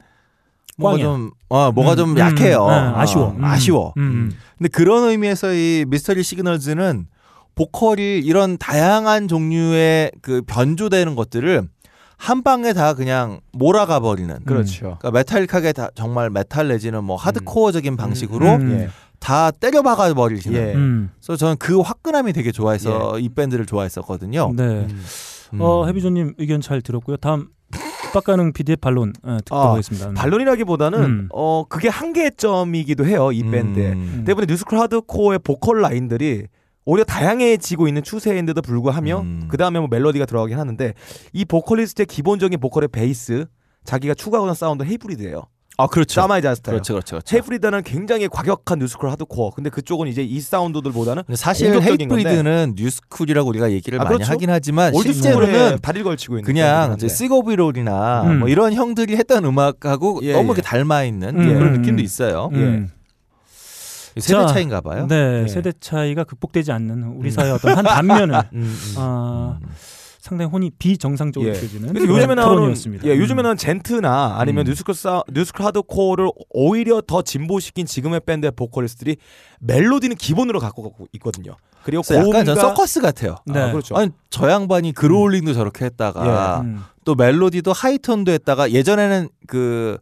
[0.77, 0.97] 뭐가.
[0.97, 2.65] 좀 어, 뭐가 음, 좀 음, 약해요.
[2.65, 3.25] 음, 아쉬워.
[3.25, 3.43] 어, 음.
[3.43, 3.93] 아쉬워.
[3.97, 4.31] 음.
[4.57, 7.07] 근데 그런 의미에서 이 미저리 시그널즈는
[7.55, 11.67] 보컬이 이런 다양한 종류의 그 변조되는 것들을
[12.17, 14.35] 한 방에 다 그냥 몰아가 버리는.
[14.45, 14.97] 그렇죠.
[14.99, 18.71] 그러니까 metallic하게 다 정말 메탈 내지는 뭐 하드코어적인 방식으로 음.
[18.71, 18.89] 예.
[19.19, 20.59] 다 때려박아 버리시는.
[20.59, 20.73] 예.
[20.73, 21.11] 음.
[21.17, 24.53] 그래서 저는 그 화끈함이 되게 좋아해서 이 밴드를 좋아했었거든요.
[24.55, 24.87] 네.
[25.53, 25.57] 음.
[25.57, 25.61] 음.
[25.61, 27.17] 어 해비조님 의견 잘 들었고요.
[27.17, 27.47] 다음
[28.13, 30.09] 빡가는 PD의 반론 어, 듣도록 아, 하겠습니다.
[30.09, 30.13] 음.
[30.13, 31.29] 반론이라기보다는 음.
[31.31, 33.93] 어 그게 한계점이기도 해요 이 밴드에.
[33.93, 34.23] 음.
[34.25, 36.47] 때문에 new school 하드코어의 보컬 라인들이
[36.85, 39.47] 오히려 다양해지고 있는 추세인데도 불구하며 음.
[39.47, 40.93] 그 다음에 뭐 멜로디가 들어가긴 하는데
[41.31, 43.45] 이 보컬리스트의 기본적인 보컬의 베이스
[43.85, 45.43] 자기가 추구하는 사운드 헤이트브리드예요.
[45.77, 46.21] 아 그렇죠.
[46.21, 46.75] 제이미 자스타 스타일.
[46.75, 47.35] 그렇죠, 그렇죠, 그렇죠.
[47.35, 49.51] 헤이트브리드는 굉장히 과격한 new school 하드코어.
[49.51, 51.81] 근데 그쪽은 이제 이 사운드들보다는 사실.
[51.81, 54.31] 헤이트브리드는 new school이라고 우리가 얘기를 아, 많이 그렇죠.
[54.33, 57.07] 하긴 하지만 실제로는 다리를 걸치고 있는 그냥 이제.
[57.07, 58.39] 식 오브 잇 올이나 음.
[58.39, 60.47] 뭐 이런 형들이 했던 음악하고 예, 너무 예.
[60.53, 61.53] 이렇게 닮아 있는 음.
[61.59, 62.49] 그런 느낌도 있어요.
[62.53, 62.89] 음.
[64.15, 65.07] 세대 자, 차인가 봐요.
[65.09, 65.47] 네, 예.
[65.47, 69.53] 세대 차이가 극복되지 않는 우리 사회의 어떤 한 단면을 음, 음.
[70.23, 70.33] 아, 음.
[70.33, 71.53] 상당히 혼이 비정상적으로 예.
[71.53, 72.73] 느껴지는 그래서 요즘에 나오는.
[73.03, 74.69] 예, 요즘에 나오는 djent나 아니면 음.
[74.69, 79.17] new school 사 new school 하드코어를 오히려 더 진보시킨 지금의 밴드의 보컬리스트들이
[79.59, 81.55] 멜로디는 기본으로 갖고 가고 있거든요.
[81.83, 83.35] 그리고 약간 전 서커스 같아요.
[83.45, 83.59] 네.
[83.59, 83.95] 아, 그렇죠.
[83.95, 86.81] 아니 저 양반이 growling도 저렇게 했다가 음.
[87.03, 89.97] 또 멜로디도 하이톤도 했다가 예전에는 그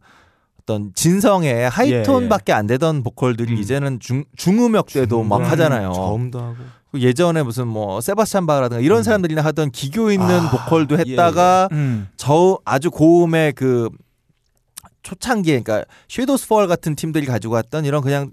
[0.62, 3.58] 어떤 진성의 하이톤밖에 안 되던 보컬들이 음.
[3.58, 5.44] 이제는 중 중음역대도 막 음.
[5.44, 5.92] 하잖아요.
[5.92, 6.56] 저음도 하고
[6.92, 9.02] 그 예전에 무슨 뭐 세바스찬 바흐라든가 이런 음.
[9.02, 12.08] 사람들이나 하던 기교 있는 아, 보컬도 예, 했다가 음.
[12.16, 13.88] 저 아주 고음의 그
[15.02, 18.30] 초창기에 그러니까 섀도우스 폴 같은 팀들이 가지고 왔던 이런 그냥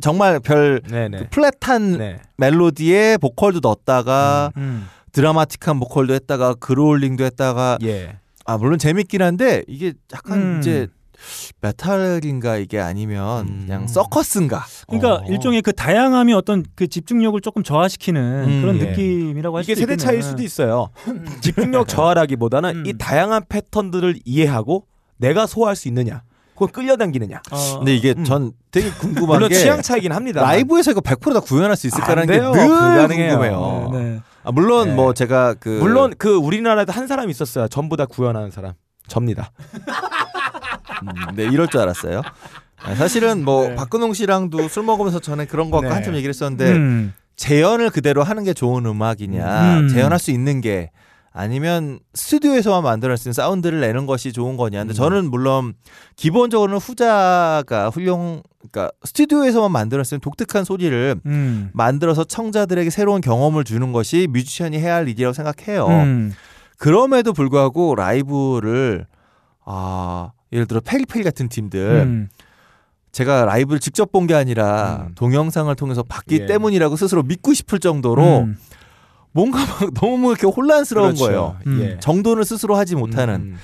[0.00, 1.18] 정말 별 네네.
[1.18, 2.20] 그 flat한 네.
[2.36, 4.88] 멜로디에 보컬도 넣었다가 음.
[5.12, 8.18] 드라마틱한 보컬도 했다가 growling도 했다가 예.
[8.44, 10.58] 아 물론 재밌긴 한데 이게 약간 음.
[10.58, 10.88] 이제
[11.60, 13.64] 메탈인가 이게 아니면 음.
[13.66, 15.24] 그냥 서커스인가 그러니까 어.
[15.28, 18.84] 일종의 그 다양함이 어떤 그 집중력을 조금 저하시키는 음, 그런 예.
[18.86, 20.30] 느낌이라고 할 이게 수도 세대 차이일 있겠네요.
[20.30, 20.90] 수도 있어요.
[21.40, 22.86] 집중력 저하라기보다는 음.
[22.86, 24.84] 이 다양한 패턴들을 이해하고
[25.16, 26.22] 내가 소화할 수 있느냐,
[26.54, 27.42] 그걸 끌려당기느냐.
[27.50, 28.24] 어, 근데 이게 음.
[28.24, 30.42] 전 되게 궁금한 물론 게 취향 차이긴 합니다.
[30.42, 32.38] 라이브에서 이거 100%다 구현할 수 있을까라는 안 게.
[32.38, 33.08] 늘.
[33.08, 33.90] 궁금해요.
[33.92, 34.20] 네, 네.
[34.44, 34.94] 아, 물론 네.
[34.94, 37.66] 뭐 제가 그 물론 그 우리나라에도 한 사람 있었어요.
[37.68, 38.74] 전부 다 구현하는 사람.
[39.08, 39.50] 접니다.
[41.02, 42.22] 음, 네 이럴 줄 알았어요.
[42.82, 43.74] 아, 사실은 뭐 네.
[43.74, 45.88] 박근홍 씨랑도 술 먹으면서 전에 그런 거 네.
[45.88, 47.14] 한참 얘기를 했었는데 음.
[47.36, 49.88] 재현을 그대로 하는 게 좋은 음악이냐, 음.
[49.88, 50.90] 재현할 수 있는 게
[51.32, 54.80] 아니면 스튜디오에서만 만들어낼 수 있는 사운드를 내는 것이 좋은 거냐.
[54.80, 54.94] 근데 음.
[54.94, 55.74] 저는 물론
[56.16, 61.70] 기본적으로는 후자가 훌륭, 그러니까 스튜디오에서만 만들어낼 수 있는 독특한 소리를 음.
[61.74, 65.86] 만들어서 청자들에게 새로운 경험을 주는 것이 뮤지션이 해야 할 일이라고 생각해요.
[65.86, 66.32] 음.
[66.76, 69.06] 그럼에도 불구하고 라이브를
[69.64, 72.28] 아 예를 들어 페리퍼리 같은 팀들 음.
[73.12, 75.14] 제가 라이브를 직접 본 게 아니라 음.
[75.14, 76.46] 동영상을 통해서 봤기 예.
[76.46, 78.56] 때문이라고 스스로 믿고 싶을 정도로 음.
[79.32, 81.24] 뭔가 막 너무 이렇게 혼란스러운 그렇죠.
[81.24, 81.56] 거예요.
[81.66, 81.80] 음.
[81.82, 81.98] 예.
[82.00, 83.56] 정돈을 스스로 하지 못하는 음,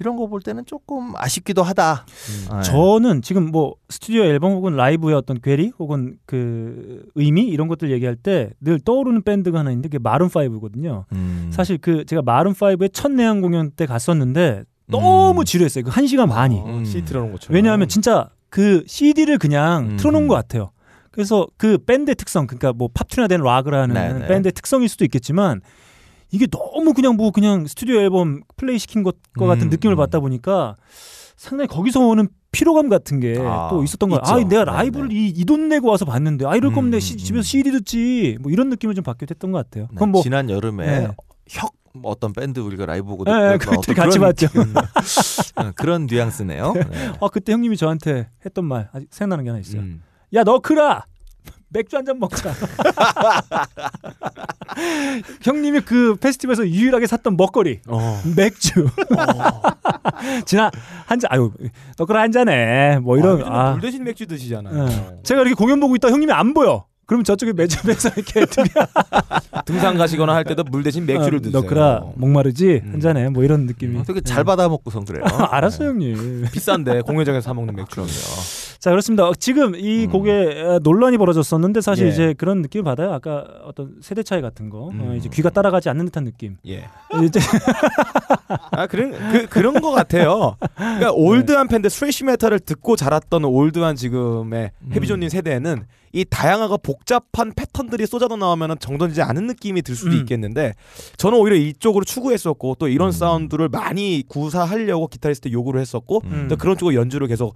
[0.00, 2.04] 이런 거 볼 때는 조금 아쉽기도 하다.
[2.50, 2.56] 음.
[2.56, 2.62] 네.
[2.62, 8.16] 저는 지금 뭐 스튜디오 앨범 혹은 라이브의 어떤 괴리 혹은 그 의미 이런 것들 얘기할
[8.16, 11.04] 때 늘 떠오르는 밴드가 하나 있는데 그게 마룬 5거든요.
[11.12, 11.50] 음.
[11.52, 15.84] 사실 그 제가 마룬 5의 첫 내한 공연 때 갔었는데 너무 지루했어요.
[15.84, 16.56] 그한 시간 반이.
[16.58, 16.84] 어, 음.
[16.84, 17.54] CD 틀어놓은 것처럼.
[17.54, 19.96] 왜냐하면 진짜 그 CD를 그냥 음.
[19.96, 20.70] 틀어놓은 것 같아요.
[21.10, 24.26] 그래서 그 밴드의 특성, 그러니까 뭐 pop tune화 된 락을 하는 네네.
[24.28, 25.60] 밴드의 특성일 수도 있겠지만
[26.30, 29.98] 이게 너무 그냥 뭐 그냥 스튜디오 앨범 플레이 시킨 것과 같은 음, 느낌을 음.
[29.98, 30.76] 받다 보니까
[31.36, 34.20] 상당히 거기서 오는 피로감 같은 게또 아, 있었던 거야.
[34.24, 34.64] 아, 내가 네네.
[34.64, 37.18] 라이브를 이돈 내고 와서 봤는데, 아 이럴 거면 음, 내 음, 시- 음.
[37.18, 38.38] 집에서 CD 듣지.
[38.40, 39.84] 뭐 이런 느낌을 좀 받게 됐던 것 같아요.
[39.90, 41.08] 네, 그럼 뭐 지난 여름에 네.
[41.48, 41.72] 혁
[42.02, 44.46] 어떤 밴드 우리가 라이브 보고 예, 예, 듣던 그때 같이 그런 봤죠.
[45.56, 46.72] 어, 그런 뉘앙스네요.
[46.74, 46.82] 네.
[47.20, 49.80] 아 그때 형님이 저한테 했던 말 아직 생각나는 게 하나 있어요.
[49.82, 50.02] 음.
[50.34, 51.04] 야 너 크라
[51.68, 52.52] 맥주 한 잔 먹자.
[55.42, 58.20] 형님이 그 페스티벌에서 유일하게 샀던 먹거리 어.
[58.36, 58.86] 맥주.
[60.46, 60.70] 지나
[61.06, 61.52] 한잔 아유
[61.98, 62.98] 너크라 한 잔해.
[63.02, 64.86] 뭐 이런 아, 아, 물 대신 맥주 드시잖아요.
[64.88, 65.20] 예.
[65.22, 66.84] 제가 이렇게 공연 보고 있다 형님이 안 보여.
[67.10, 68.46] 그럼 저쪽에 매점에서 이렇게
[69.66, 71.60] 등산 가시거나 할 때도 물 대신 맥주를 어, 드세요.
[71.60, 72.92] 너크라 목마르지 음.
[72.92, 73.28] 한 잔해.
[73.28, 73.98] 뭐 이런 느낌이.
[73.98, 75.24] 어, 되게 잘 받아 먹고선 그래요.
[75.24, 76.44] 아, 알았어요 형님.
[76.52, 78.06] 비싼데 공연장에서 사 먹는 맥주.
[78.78, 79.28] 자 그렇습니다.
[79.28, 80.10] 어, 지금 이 음.
[80.12, 82.10] 곡에 에, 논란이 벌어졌었는데 사실 예.
[82.10, 83.12] 이제 그런 느낌을 받아요.
[83.12, 85.16] 아까 어떤 세대 차이 같은 거, 어, 음.
[85.16, 86.58] 이제 귀가 따라가지 않는 듯한 느낌.
[86.68, 86.84] 예.
[87.24, 87.40] 이제
[88.70, 90.54] 아 그런 그 그런 거 같아요.
[90.76, 94.92] 그러니까 올드한 팬들 스트레시 메탈을 듣고 자랐던 올드한 지금의 음.
[94.92, 100.16] 헤비존님 세대는 이 다양하고 복잡한 패턴들이 쏟아져 나오면 정돈되지 않은 느낌이 들 수도 음.
[100.18, 100.74] 있겠는데
[101.16, 103.12] 저는 오히려 이쪽으로 추구했었고 또 이런 음.
[103.12, 106.48] 사운드를 많이 구사하려고 기타리스트 요구를 했었고 음.
[106.48, 107.54] 또 그런 쪽으로 연주를 계속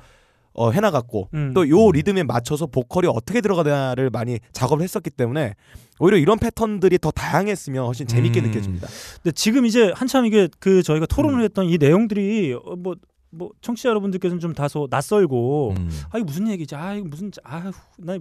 [0.55, 1.53] 어, 해나갔고 음.
[1.53, 5.55] 또요 리듬에 맞춰서 보컬이 어떻게 들어가냐를 많이 작업을 했었기 때문에
[5.99, 8.47] 오히려 이런 패턴들이 더 다양했으면 훨씬 재밌게 음.
[8.47, 8.89] 느껴집니다.
[9.23, 11.45] 근데 지금 이제 한참 이게 그 저희가 토론을 음.
[11.45, 12.95] 했던 이 내용들이 어, 뭐,
[13.35, 15.91] 뭐 청취자 여러분들께서는 좀 다소 낯설고 음.
[16.11, 16.75] 아 이거 무슨 얘기지?
[16.75, 17.73] 아 이거 무슨 아나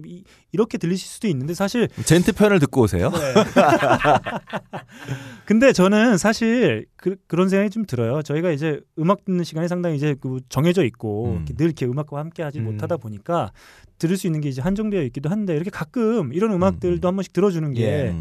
[0.04, 3.10] 이, 이렇게 들리실 수도 있는데 사실 젠트 편을 듣고 오세요.
[3.10, 3.34] 네.
[5.46, 8.22] 근데 저는 사실 그, 그런 생각이 좀 들어요.
[8.22, 11.34] 저희가 이제 음악 듣는 시간이 상당히 이제 그 정해져 있고 음.
[11.36, 12.64] 이렇게 늘 이렇게 음악과 함께하지 음.
[12.64, 13.52] 못하다 보니까
[13.98, 17.08] 들을 수 있는 게 이제 한정되어 있기도 한데 이렇게 가끔 이런 음악들도 음.
[17.08, 18.14] 한 번씩 들어주는 게 예.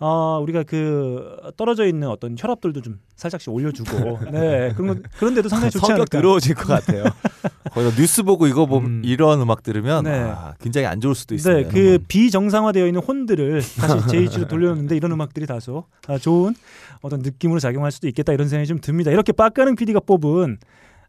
[0.00, 0.04] 음.
[0.04, 5.70] 아, 우리가 그 떨어져 있는 어떤 혈압들도 좀 살짝씩 올려주고 네 그런 거, 그런데도 상당히
[5.70, 6.18] 좋지 성격 않을까.
[6.18, 7.04] 더러워질 것 같아요.
[7.72, 9.02] 거기서 뉴스 보고 이거 보면 음.
[9.04, 10.10] 이런 음악 들으면 네.
[10.10, 11.70] 아, 굉장히 안 좋을 수도 네, 있습니다.
[11.70, 16.54] 그 비정상화되어 있는 혼들을 다시 제자리로 돌려놓는데 이런 음악들이 다소 아, 좋은
[17.02, 19.10] 어떤 느낌으로 작용할 수도 있겠다 이런 생각이 좀 듭니다.
[19.10, 20.58] 이렇게 빡가는 PD가 뽑은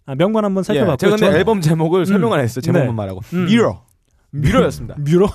[0.07, 0.97] 아, 명반 한번 예, 살펴봤고요.
[0.97, 2.61] 제가 근데 앨범 제목을 설명 안 했어요.
[2.61, 2.93] 제목만 네.
[2.93, 3.45] 말하고 음.
[3.45, 3.81] mirror
[4.41, 4.95] mirror였습니다.
[4.99, 5.27] 뮤로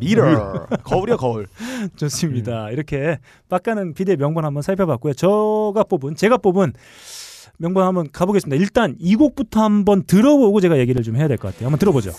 [0.00, 1.46] mirror 거울이야 거울.
[1.96, 2.70] 좋습니다.
[2.70, 5.14] 이렇게 빡가는 PD의 명반 한번 살펴봤고요.
[5.14, 6.72] 저가 뽑은 제가 뽑은
[7.58, 8.60] 명반 한번 가보겠습니다.
[8.60, 11.66] 일단 이 곡부터 한번 들어보고 제가 얘기를 좀 해야 될 것 같아요.
[11.66, 12.12] 한번 들어보죠.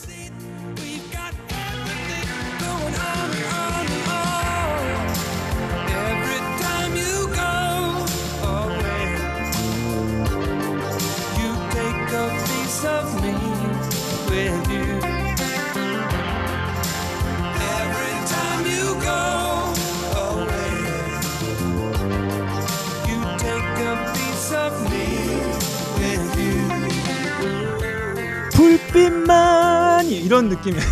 [28.93, 30.83] 빛만이 이런 느낌이에요.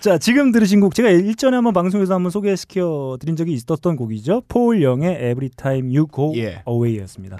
[0.00, 4.42] 자, 지금 들으신 곡 제가 일전에 한번 방송에서 한번 소개시켜 드린 적이 있었던 곡이죠.
[4.48, 6.62] 폴 영의 Every Time You Go 예.
[6.68, 7.38] Away였습니다.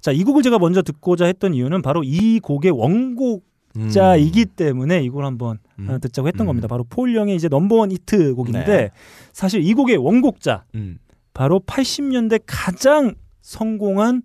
[0.00, 4.46] 자, 이 곡을 제가 먼저 듣고자 했던 이유는 바로 이 곡의 원곡자이기 음.
[4.56, 5.90] 때문에 이걸 한번 음.
[5.90, 6.48] 어, 듣자고 했던 음.
[6.48, 6.68] 겁니다.
[6.68, 8.90] 바로 폴 영의 이제 넘버원 히트 곡인데 네.
[9.32, 10.98] 사실 이 곡의 원곡자 음.
[11.32, 14.22] 바로 80년대 가장 성공한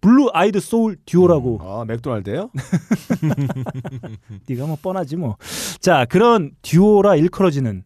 [0.00, 2.50] blue-eyed soul 듀오라고 아 맥도날드예요?
[4.48, 5.36] 네가 뭐 뻔하지 뭐.
[5.80, 7.84] 자 그런 듀오라 일컬어지는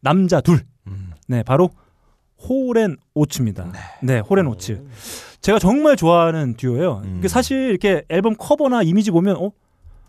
[0.00, 0.60] 남자 둘.
[0.86, 1.12] 음.
[1.26, 1.70] 네 바로
[2.48, 3.72] 홀 앤 오츠입니다.
[4.02, 4.86] 네, 홀 앤 오츠.
[5.40, 7.02] 제가 정말 좋아하는 듀오예요.
[7.04, 7.22] 음.
[7.26, 9.52] 사실 이렇게 앨범 커버나 이미지 보면 어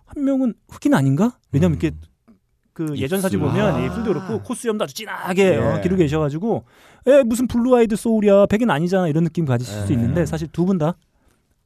[0.05, 1.37] 한 명은 흑인 아닌가?
[1.51, 1.79] 왜냐면 음.
[1.81, 1.97] 이렇게
[2.75, 3.39] 그 예전 사진.
[3.39, 3.79] 보면 아.
[3.79, 5.81] 입술도 그렇고 코수염도 아주 진하게 어, 예.
[5.81, 6.65] 기르고 계셔가지고
[7.07, 9.95] 에 무슨 blue-eyed soul이야 백인 아니잖아 이런 느낌 가지실 수 예.
[9.95, 10.97] 있는데 사실 두 분 다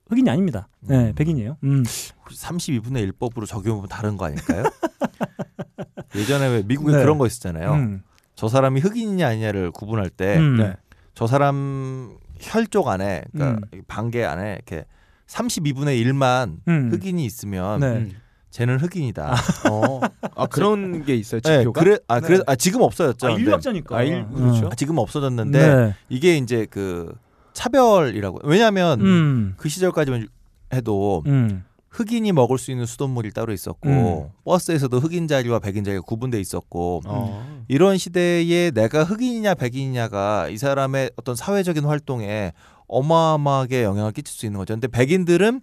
[0.08, 0.68] 흑인이 아닙니다.
[0.82, 1.14] 네, 음.
[1.16, 1.58] 백인이에요.
[1.64, 1.84] 음.
[2.22, 4.64] 혹시 32분의 1법으로 적용하면 다른 거 아닐까요?
[6.16, 7.02] 예전에 왜 미국에 네.
[7.02, 7.74] 그런 거 있었잖아요.
[7.74, 8.02] 음.
[8.36, 10.58] 저 사람이 흑인이냐 아니냐를 구분할 때 음.
[10.58, 10.76] 네.
[11.14, 14.86] 저 사람 혈족 안에 그러니까 반개 안에 이렇게
[15.28, 16.90] 32분의 1만 음.
[16.92, 18.10] 흑인이 있으면 네.
[18.50, 18.52] 음.
[18.52, 19.36] 쟤는 흑인이다.
[19.70, 20.02] 어.
[20.36, 21.82] 아 그런 게 있어요 네, 지표가?
[21.82, 22.44] 그래 아 그래 네.
[22.48, 23.28] 아 지금 없어졌죠.
[23.28, 23.32] 아.
[23.32, 23.96] 인류학자니까.
[23.98, 24.68] 아, 일- 그렇죠.
[24.72, 25.96] 아, 지금 없어졌는데 네.
[26.10, 27.14] 이게 이제 그
[27.54, 29.54] 차별이라고 왜냐하면 음.
[29.58, 30.28] 그 시절까지만
[30.74, 31.64] 해도 음.
[31.90, 34.30] 흑인이 먹을 수 있는 수돗물이 따로 있었고 음.
[34.46, 37.64] 버스에서도 흑인 자리와 백인 자리가 구분돼 있었고 어.
[37.68, 42.54] 이런 시대에 내가 흑인이냐 백인이냐가 이 사람의 어떤 사회적인 활동에
[42.88, 44.74] 어마어마하게 영향을 끼칠 수 있는 거죠.
[44.74, 45.62] 근데 백인들은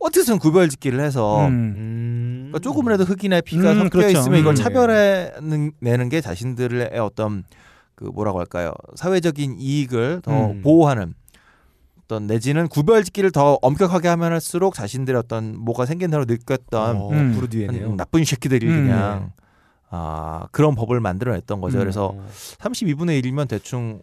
[0.00, 1.74] 어떻게든 구별짓기를 해서 음.
[1.76, 2.36] 음.
[2.48, 4.18] 그러니까 조금이라도 흑인의 피가 음, 섞여 그렇죠.
[4.18, 4.56] 있으면 이걸 음.
[4.56, 7.44] 차별해내는 게 자신들의 어떤
[7.94, 10.62] 그 뭐라고 할까요 사회적인 이익을 더 음.
[10.62, 11.14] 보호하는
[12.04, 17.32] 어떤 내지는 구별짓기를 더 엄격하게 하면 할수록 자신들의 어떤 뭐가 생긴다고 느꼈던 어, 음.
[17.34, 17.90] 부르디에네요.
[17.90, 18.86] 한 나쁜 새끼들이 음.
[18.86, 19.32] 그냥
[19.90, 21.78] 아 그런 법을 만들어냈던 거죠.
[21.78, 21.80] 음.
[21.80, 22.16] 그래서
[22.58, 24.00] 32분의 1이면 대충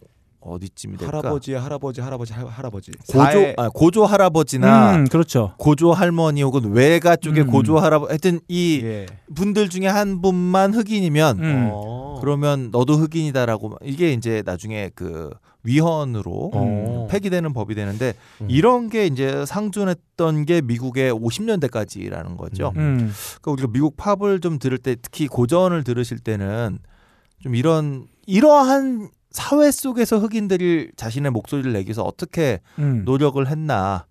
[0.48, 1.18] 어디쯤이 될까?
[1.18, 5.54] 할아버지 할아버지 할아버지 할- 할아버지 고조 아, 고조 할아버지나 음, 그렇죠.
[5.58, 7.48] 고조 할머니 혹은 외가 쪽에 음.
[7.48, 9.06] 고조 할아버지 하여튼 이 예.
[9.36, 11.70] 분들 중에 한 분만 흑인이면 음.
[11.72, 12.18] 어.
[12.22, 15.30] 그러면 너도 흑인이다라고 이게 이제 나중에 그
[15.64, 17.08] 위헌으로 어.
[17.12, 18.48] 폐기되는 법이 되는데 음.
[18.50, 22.72] 이런 게 이제 상존했던 게 미국의 50년대까지라는 거죠.
[22.78, 23.12] 음.
[23.42, 26.80] 그러니까 우리가 미국 팝을 좀 들을 때 특히 고전을 들으실 때는
[27.40, 33.04] 좀 이런 이러한 사회 속에서 흑인들이 자신의 목소리를 내기 위해서 어떻게 음.
[33.06, 34.06] 노력을 했나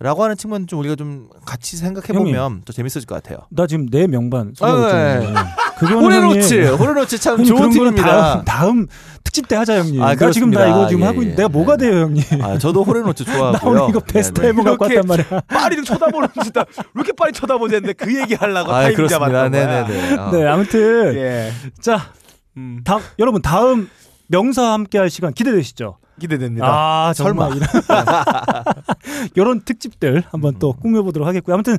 [0.00, 3.46] 라고 하는 측면 좀 우리가 좀 같이 생각해 보면 더 재밌어질 것 같아요.
[3.50, 5.22] 나 지금 내 명반 아, 네.
[5.22, 5.46] 있잖아요.
[5.78, 8.06] 그거는 호레노츠, 형님, 호레노츠 참 형님 좋은 팀입니다.
[8.06, 8.86] 다음, 다음
[9.22, 10.02] 특집 때 하자 형님.
[10.02, 10.66] 아, 나 지금 나.
[10.66, 11.46] 이거 지금 예, 하고 있는데 예.
[11.46, 11.88] 내가 뭐가 네.
[11.88, 12.24] 돼요 형님?
[12.42, 13.70] 아, 저도 호레노츠 나 좋아하고요.
[13.70, 14.48] 오늘 이거 베스트 네네.
[14.48, 15.40] 앨범 갖고 왔단 말이야.
[15.46, 19.06] 파리를 쳐다보는 진짜 왜 이렇게 빨리 쳐다보는데 그 얘기 하려고 아, 타이밍.
[19.06, 19.48] 잡았던 거야.
[19.48, 20.14] 네네네.
[20.16, 20.30] 어.
[20.32, 21.52] 네, 아무튼 예.
[21.80, 22.10] 자,
[22.56, 23.88] 음, 다음 여러분 다음
[24.32, 25.98] 명사 함께 할 시간 기대되시죠?
[26.18, 26.66] 기대됩니다.
[26.66, 27.56] 아, 정말 설마.
[27.56, 27.68] 이런
[29.36, 31.54] 이런 특집들 한번 또 꾸며보도록 하겠고요.
[31.54, 31.76] 아무튼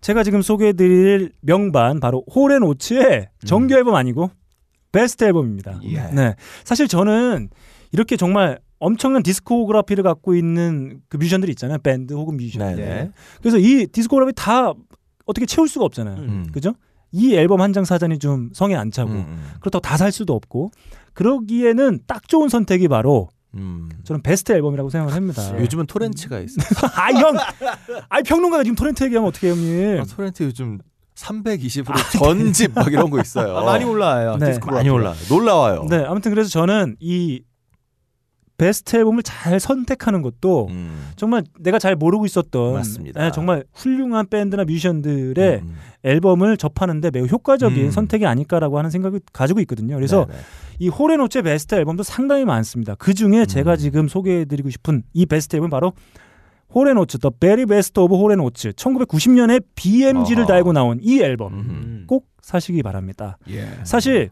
[0.00, 4.30] 제가 지금 소개해드릴 명반 바로 Hall & Oates의 정규 앨범 아니고
[4.92, 5.80] 베스트 앨범입니다.
[5.84, 6.02] 예.
[6.12, 6.34] 네,
[6.64, 7.48] 사실 저는
[7.92, 11.78] 이렇게 정말 엄청난 discography를 갖고 있는 그 뮤지션들이 있잖아요.
[11.78, 12.76] 밴드 혹은 뮤지션.
[12.76, 13.10] 네네.
[13.40, 14.72] 그래서 이 discography 다
[15.26, 16.16] 어떻게 채울 수가 없잖아요.
[16.20, 16.46] 음.
[16.52, 16.74] 그죠?
[17.10, 19.50] 이 앨범 한 장 사전이 좀 성에 안 차고 음, 음.
[19.60, 20.70] 그렇다고 다 살 수도 없고
[21.14, 23.88] 그러기에는 딱 좋은 선택이 바로 음.
[24.04, 25.42] 저는 베스트 앨범이라고 생각을 합니다.
[25.58, 26.60] 요즘은 torrent가 있어.
[26.94, 27.36] 아 형,
[28.08, 30.00] 아 평론가가 지금 토렌트 얘기하면 어떻게 해요, 형님?
[30.00, 30.78] 아, 토렌트 요즘
[31.14, 33.56] 320으로 전집 막 이런 거 있어요.
[33.56, 34.36] 아, 많이 올라와요.
[34.36, 34.46] 네.
[34.46, 35.14] 디스코 많이 올라.
[35.28, 35.86] 놀라워요.
[35.88, 37.42] 네, 아무튼 그래서 저는 이
[38.58, 41.10] 베스트 앨범을 잘 선택하는 것도 음.
[41.16, 43.22] 정말 내가 잘 모르고 있었던 맞습니다.
[43.22, 45.76] 네, 정말 훌륭한 밴드나 뮤지션들의 음.
[46.02, 47.90] 앨범을 접하는데 매우 효과적인 음.
[47.90, 49.94] 선택이 아닐까라고 하는 생각을 가지고 있거든요.
[49.94, 50.38] 그래서 네네.
[50.80, 52.96] 이 호레노츠의 베스트 앨범도 상당히 많습니다.
[52.96, 53.76] 그 중에 제가 음.
[53.76, 55.92] 지금 소개해드리고 싶은 이 베스트 앨범 바로
[56.74, 58.72] 호레노츠, The Very Best of 호레노츠.
[58.72, 60.46] 1990년에 BMG를 어허.
[60.52, 62.04] 달고 나온 이 앨범 음.
[62.08, 63.38] 꼭 사시기 바랍니다.
[63.48, 63.68] 예.
[63.84, 64.30] 사실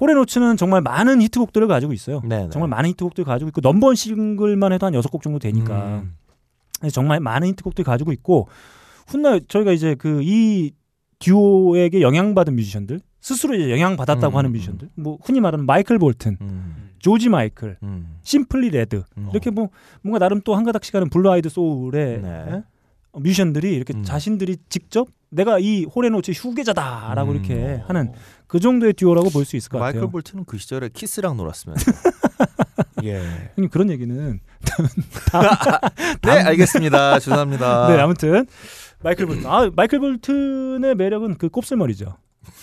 [0.00, 2.20] Hall & Oates는 정말 많은 히트곡들을 가지고 있어요.
[2.24, 2.50] 네네.
[2.50, 6.14] 정말 많은 히트곡들을 가지고 있고 넘버원 싱글만 해도 한 여섯 곡 정도 되니까 음.
[6.80, 8.48] 그래서 정말 많은 히트곡들 가지고 있고
[9.06, 10.72] 훗날 저희가 이제 그 이
[11.20, 14.52] 듀오에게 영향받은 뮤지션들 스스로 이제 영향받았다고 음, 하는 음.
[14.52, 16.90] 뮤지션들 뭐 흔히 말하는 마이클 볼튼, 음.
[16.98, 18.16] 조지 마이클, 음.
[18.22, 19.28] Simply Red 음.
[19.30, 19.70] 이렇게 뭐
[20.02, 22.62] 뭔가 나름 또 한 가닥씩 하는 blue-eyed soul의 네.
[23.14, 24.02] 어, 뮤지션들이 이렇게 음.
[24.02, 27.36] 자신들이 직접 내가 이 Hall & Oates 후계자다라고 음.
[27.36, 28.12] 이렇게 하는
[28.46, 30.10] 그 정도의 듀오라고 볼 수 있을 것 마이클 같아요.
[30.10, 31.76] 볼트는 그 시절에 키스랑 놀았으면.
[33.04, 33.20] 예.
[33.54, 34.40] 형님 그런 얘기는
[36.22, 37.18] 네, 알겠습니다.
[37.20, 37.88] 죄송합니다.
[37.88, 38.46] 네 아무튼
[39.02, 42.16] 마이클 볼튼 아 마이클 볼튼의 매력은 그 곱슬머리죠.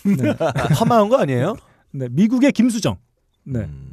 [0.06, 0.36] 네,
[0.76, 1.56] 파마한 거 아니에요?
[1.92, 2.98] 네, 미국의 김수정.
[3.44, 3.60] 네.
[3.60, 3.91] 음.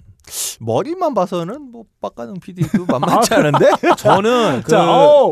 [0.61, 3.71] 머리만 봐서는 뭐 빡가능 PD도 만만치 않은데.
[3.97, 4.87] 저는 그 자.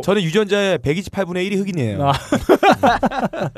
[0.05, 2.09] 저는 유전자의 128분의 1이 흑인이에요.
[2.09, 2.13] 아.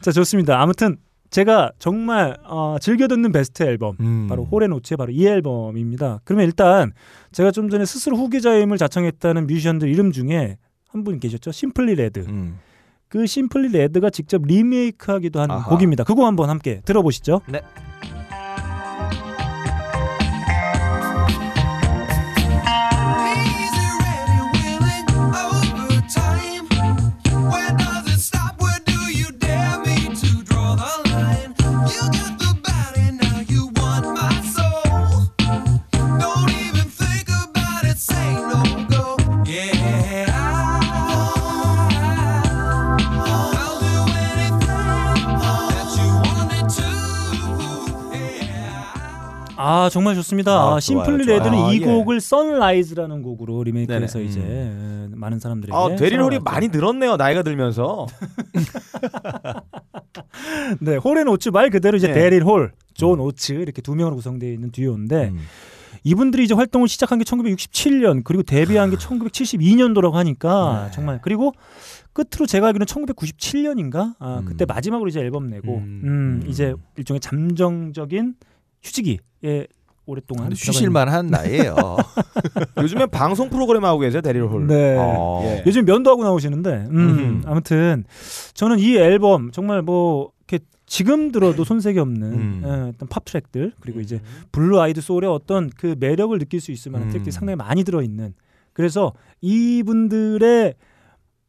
[0.00, 0.60] 자 좋습니다.
[0.60, 0.96] 아무튼
[1.30, 4.26] 제가 정말 어, 즐겨 듣는 베스트 앨범 음.
[4.28, 6.20] 바로 Hall & Oates의 바로 이 앨범입니다.
[6.24, 6.92] 그러면 일단
[7.32, 10.56] 제가 좀 전에 스스로 후계자임을 자청했다는 뮤지션들 이름 중에
[10.90, 11.52] 한 분 계셨죠?
[11.52, 12.20] Simply Red.
[12.20, 12.58] 음.
[13.08, 15.68] 그 Simply Red가 직접 리메이크하기도 한 아하.
[15.68, 16.04] 곡입니다.
[16.04, 17.42] 그거 한번 함께 들어보시죠.
[17.46, 17.62] Easy,
[49.68, 50.52] 아 정말 좋습니다.
[50.52, 51.72] 아, 아, Simply 좋아요, Red는 좋아요.
[51.74, 54.20] 이 아, 곡을 Sunrise라는 곡으로 리메이크해서.
[54.20, 55.10] 이제 음.
[55.12, 57.16] 에, 많은 사람들에게 아, 데릴 홀이 많이 늘었네요.
[57.16, 58.06] 나이가 들면서.
[60.80, 62.14] 네, Hall & Oates 말 그대로 이제 네.
[62.14, 65.38] 데릴 홀, 존 오츠 이렇게 두 명으로 구성되어 있는 듀오인데 음.
[66.02, 68.98] 이분들이 이제 활동을 시작한 게 1967년 그리고 데뷔한 게 아.
[68.98, 70.90] 1972년도라고 하니까 네.
[70.92, 71.52] 정말 그리고
[72.14, 74.44] 끝으로 제가 알기로는 1997년인가 아, 음.
[74.46, 76.00] 그때 마지막으로 이제 앨범 내고 음.
[76.04, 76.44] 음, 음.
[76.48, 78.34] 이제 일종의 잠정적인
[78.82, 79.66] 휴지기에
[80.08, 81.74] 오랫동안 근데 쉬실만한 나이에요.
[82.80, 84.66] 요즘에 방송 프로그램 하고 계세요 데릴 홀.
[84.66, 84.96] 네.
[84.98, 85.42] 어.
[85.44, 85.62] 예.
[85.66, 87.42] 요즘 면도 하고 나오시는데 음, 음.
[87.44, 88.04] 아무튼
[88.54, 92.62] 저는 이 앨범 정말 뭐 이렇게 지금 들어도 손색이 없는 음.
[92.64, 94.20] 예, 어떤 팝 트랙들 그리고 이제
[94.50, 97.10] blue-eyed soul의 어떤 그 매력을 느낄 수 있을 만한 음.
[97.10, 98.32] 트랙들이 상당히 많이 들어 있는
[98.72, 99.12] 그래서
[99.42, 100.74] 이분들의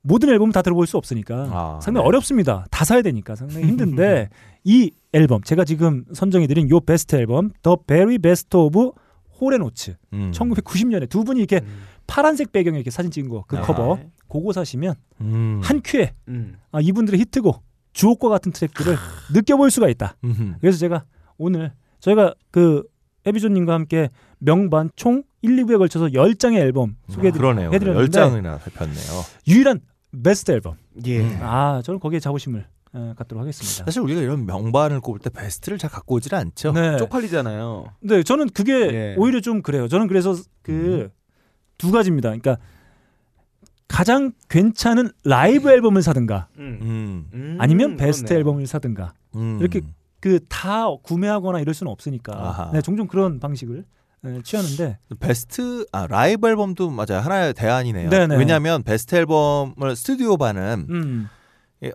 [0.01, 2.07] 모든 앨범 다 들어볼 수 없으니까 아, 상당히 네.
[2.07, 2.65] 어렵습니다.
[2.71, 4.29] 다 사야 되니까 상당히 힘든데
[4.63, 8.91] 이 앨범 제가 지금 선정해드린 요 베스트 앨범 The Very Best of
[9.39, 10.31] Hall & Oates 음.
[10.33, 11.61] 1990년에 두 분이 이렇게
[12.07, 13.61] 파란색 배경에 이렇게 사진 찍은 거 그 아.
[13.61, 15.61] 커버 그거 사시면 음.
[15.63, 16.57] 한 큐에 음.
[16.71, 18.95] 아, 이분들의 히트곡 주옥과 같은 트랙들을
[19.33, 20.15] 느껴볼 수가 있다.
[20.23, 20.55] 음흠.
[20.61, 21.05] 그래서 제가
[21.37, 22.83] 오늘 저희가 그
[23.25, 27.99] 헤비조님과 함께 명반 총 1, 2부에 걸쳐서 10장의 앨범 아, 소개해드렸는데 그러네요.
[27.99, 29.23] 열 장이나 살폈네요.
[29.47, 29.81] 유일한
[30.23, 30.75] 베스트 앨범.
[31.05, 31.37] 예.
[31.41, 33.85] 아 저는 거기에 자부심을 어, 갖도록 하겠습니다.
[33.85, 36.71] 사실 우리가 이런 명반을 꼽을 때 베스트를 잘 갖고 오질 않죠.
[36.71, 36.97] 네.
[36.97, 37.85] 쪽팔리잖아요.
[38.01, 39.15] 네, 저는 그게 예.
[39.17, 39.87] 오히려 좀 그래요.
[39.87, 42.29] 저는 그래서 그 두 가지입니다.
[42.29, 42.57] 그러니까
[43.87, 47.27] 가장 괜찮은 라이브 앨범을 사든가 음.
[47.33, 48.39] 음, 아니면 베스트 그렇네요.
[48.39, 49.57] 앨범을 사든가 음.
[49.59, 49.81] 이렇게
[50.19, 52.71] 그 다 구매하거나 이럴 수는 없으니까 아하.
[52.73, 53.85] 네, 종종 그런 방식을
[54.21, 57.19] 네, 취하는데 베스트 아 라이브 앨범도 맞아요.
[57.23, 58.09] 하나의 대안이네요.
[58.09, 58.35] 네네.
[58.35, 61.29] 왜냐하면 베스트 앨범을 스튜디오 반은 음.
[61.31, 61.38] 예,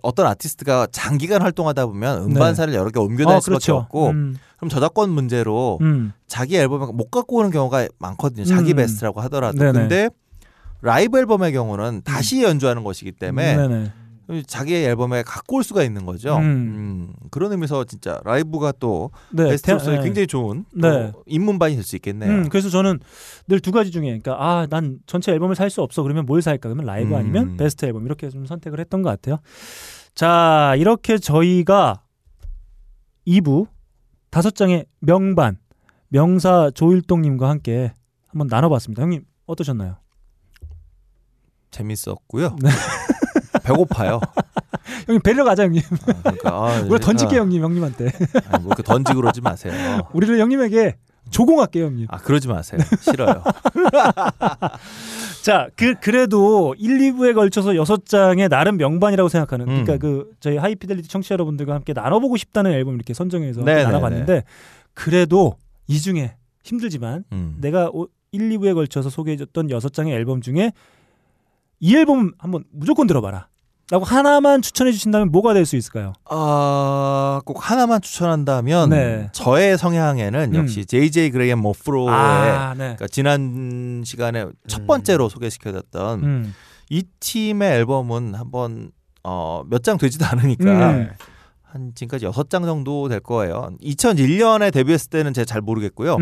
[0.02, 3.76] 어떤 아티스트가 장기간 활동하다 보면 음반사를 여러 개 옮겨 다닐 아, 수밖에 그렇죠.
[3.76, 6.12] 없고 음, 그럼 저작권 문제로 음.
[6.26, 8.44] 자기 앨범을 못 갖고 오는 경우가 많거든요.
[8.44, 8.76] 자기 음.
[8.76, 9.58] 베스트라고 하더라도.
[9.58, 9.72] 네네.
[9.72, 10.08] 근데
[10.80, 13.92] 라이브 앨범의 경우는 다시 연주하는 것이기 때문에 네네.
[14.46, 16.36] 자기 앨범에 갖고 올 수가 있는 거죠.
[16.36, 16.42] 음.
[16.42, 20.02] 음, 그런 의미에서 진짜 라이브가 또 네, 베스트로서 대- 네.
[20.04, 21.12] 굉장히 좋은 네.
[21.12, 22.30] 또 입문반이 될 수 있겠네요.
[22.30, 23.00] 음, 그래서 저는
[23.48, 26.68] 늘 두 가지 중에 그러니까 아 난 전체 앨범을 살 수 없어 그러면 뭘 살까
[26.68, 27.16] 그러면 라이브 음.
[27.18, 29.38] 아니면 베스트 앨범 이렇게 좀 선택을 했던 것 같아요.
[30.14, 32.02] 자 이렇게 저희가
[33.26, 33.66] 2부
[34.30, 35.58] 다섯 장의 명반
[36.08, 37.92] 명사 조일동님과 함께
[38.28, 39.02] 한번 나눠봤습니다.
[39.02, 39.96] 형님 어떠셨나요?
[41.70, 42.56] 재밌었고요.
[43.64, 43.68] 네.
[43.72, 44.20] 배고파요.
[45.06, 45.82] 형님 배려 가자 형님.
[45.82, 48.04] 아, 그러니까 아, 우리가 던질게요 아, 형님 형님한테.
[48.48, 49.72] 아니, 뭐 이렇게 던지고 그러지 마세요.
[50.12, 50.96] 우리를 형님에게
[51.30, 52.06] 조공할게요 형님.
[52.10, 52.80] 아 그러지 마세요.
[53.00, 53.42] 싫어요.
[55.42, 59.68] 자, 그 그래도 1, 2부에 걸쳐서 여섯 장의 나름 명반이라고 생각하는.
[59.68, 59.84] 음.
[59.84, 63.84] 그러니까 그 저희 하이피델리티 청취자 여러분들과 함께 나눠보고 싶다는 앨범 이렇게 선정해서 네네네.
[63.84, 64.44] 나눠봤는데
[64.94, 65.56] 그래도
[65.86, 67.56] 이 중에 힘들지만 음.
[67.60, 70.72] 내가 오- 1, 2부에 걸쳐서 소개해줬던 여섯 장의 앨범 중에
[71.80, 73.48] 이 앨범 한번 무조건 들어봐라.
[73.90, 76.14] 라고 하나만 추천해 주신다면 뭐가 될 수 있을까요?
[76.30, 79.28] 아, 꼭 하나만 추천한다면 네.
[79.32, 80.54] 저의 성향에는 음.
[80.54, 82.78] 역시 JJ 그레이엄 모프로의 아, 네.
[82.96, 86.54] 그러니까 지난 시간에 첫 번째로 소개시켜줬던 음.
[86.90, 88.90] 이 팀의 앨범은 한번
[89.22, 91.10] 어, 몇 장 되지도 않으니까 음.
[91.62, 93.70] 한 지금까지 여섯 장 정도 될 거예요.
[93.82, 96.16] 2001년에 데뷔했을 때는 제가 잘 모르겠고요.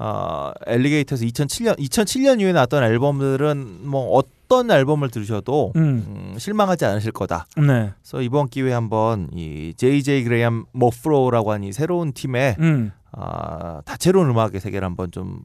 [0.00, 0.04] 음.
[0.04, 6.32] 어, 엘리게이터에서 2007년 2007년 이후에 나왔던 앨범들은 뭐 어떤 앨범을 들으셔도 음.
[6.32, 7.46] 음, 실망하지 않으실 거다.
[7.56, 7.92] 네.
[8.00, 12.92] 그래서 이번 기회에 한번 이 JJ 그레이엄 모프로라고 하는 이 새로운 팀의 음.
[13.12, 15.40] 아, 다채로운 음악의 세계를 한번 좀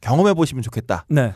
[0.00, 1.04] 경험해 보시면 좋겠다.
[1.08, 1.32] 네.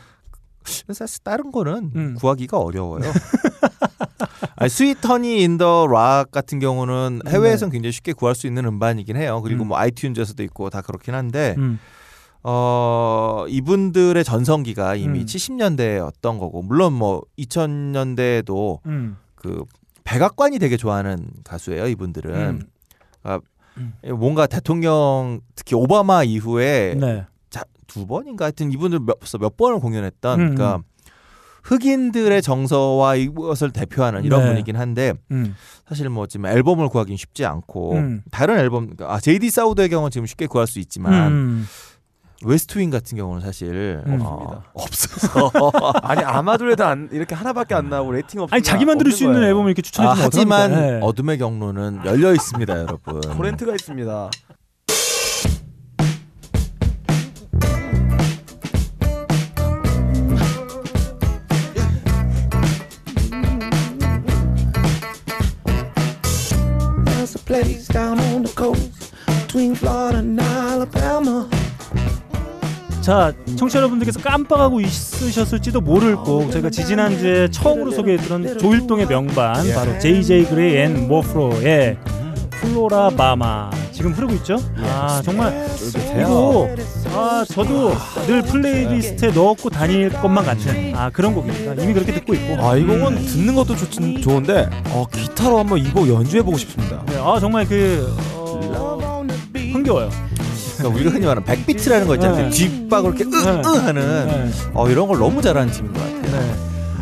[0.93, 2.15] 사실 다른 거는 음.
[2.19, 3.01] 구하기가 어려워요.
[4.55, 9.17] 아니, Sweet Honey in the Rock 같은 경우는 해외에선 굉장히 쉽게 구할 수 있는 음반이긴
[9.17, 9.41] 해요.
[9.41, 9.69] 그리고 음.
[9.69, 11.79] 뭐 iTunes에서도 있고 다 그렇긴 한데 음.
[12.43, 15.25] 어 이분들의 전성기가 이미 음.
[15.25, 19.17] 70년대였던 거고 물론 뭐 2000년대에도 음.
[19.35, 19.63] 그
[20.03, 21.87] 백악관이 되게 좋아하는 가수예요.
[21.87, 22.61] 이분들은 음.
[23.23, 23.39] 아,
[23.77, 23.93] 음.
[24.17, 27.25] 뭔가 대통령 특히 오바마 이후에 네.
[27.49, 30.83] 자, 두 번인가 하여튼 이분들 몇, 몇 번을 공연했던 음, 그러니까
[31.63, 34.49] 흑인들의 정서와 이것을 대표하는 이런 네.
[34.49, 35.55] 분이긴 한데 음.
[35.87, 38.21] 사실 뭐 지금 앨범을 구하기는 쉽지 않고 음.
[38.31, 41.65] 다른 앨범 그러니까 아 JD 사우더의 경우는 지금 쉽게 구할 수 있지만 음.
[42.43, 44.19] 웨스트윙 같은 경우는 사실 음.
[44.21, 45.51] 어, 없어서
[46.03, 49.69] 아니 아마존에도 안, 이렇게 하나밖에 안 나오고 rating 없으면 아니 자기만 들을 수 있는 앨범을
[49.69, 50.91] 이렇게 추천해 아, 주면 하지만 어떡합니까?
[50.91, 50.99] 네.
[51.01, 53.21] 어둠의 경로는 열려 있습니다, 여러분.
[53.37, 54.29] torrent가 있습니다.
[67.05, 71.49] There's a place down on the coast between Florida and Alabama.
[73.03, 80.45] 자, 청취자 여러분들께서 깜빡하고 있으셨을지도 모를 곡 저희가 지지난주에 처음으로 소개했던 조일동의 명반 바로 JJ
[80.45, 81.97] 그레이 앤 모프로의
[82.51, 84.55] 플로라 바마 지금 흐르고 있죠?
[84.77, 85.67] 아 정말
[86.17, 86.69] 이거
[87.13, 87.91] 아 저도
[88.25, 91.73] 늘 playlist에 넣었고 다닐 것만 같은 아 그런 곡입니다.
[91.83, 93.89] 이미 그렇게 듣고 있고 아 이 곡은 듣는 것도 좋,
[94.21, 97.03] 좋은데 어, 기타로 한번 이 곡 연주해 보고 싶습니다.
[97.07, 99.25] 네, 아 정말 그 어,
[99.73, 100.09] 흥겨워요.
[100.77, 102.43] 그러니까 우리가 흔히 말하는 백비트라는 거 있잖아요.
[102.45, 102.49] 네.
[102.49, 103.79] 뒷박을 이렇게 으으 네.
[103.85, 104.51] 하는 네.
[104.73, 106.21] 어, 이런 걸 너무 잘하는 팀인 것 같아요.
[106.21, 106.55] 네.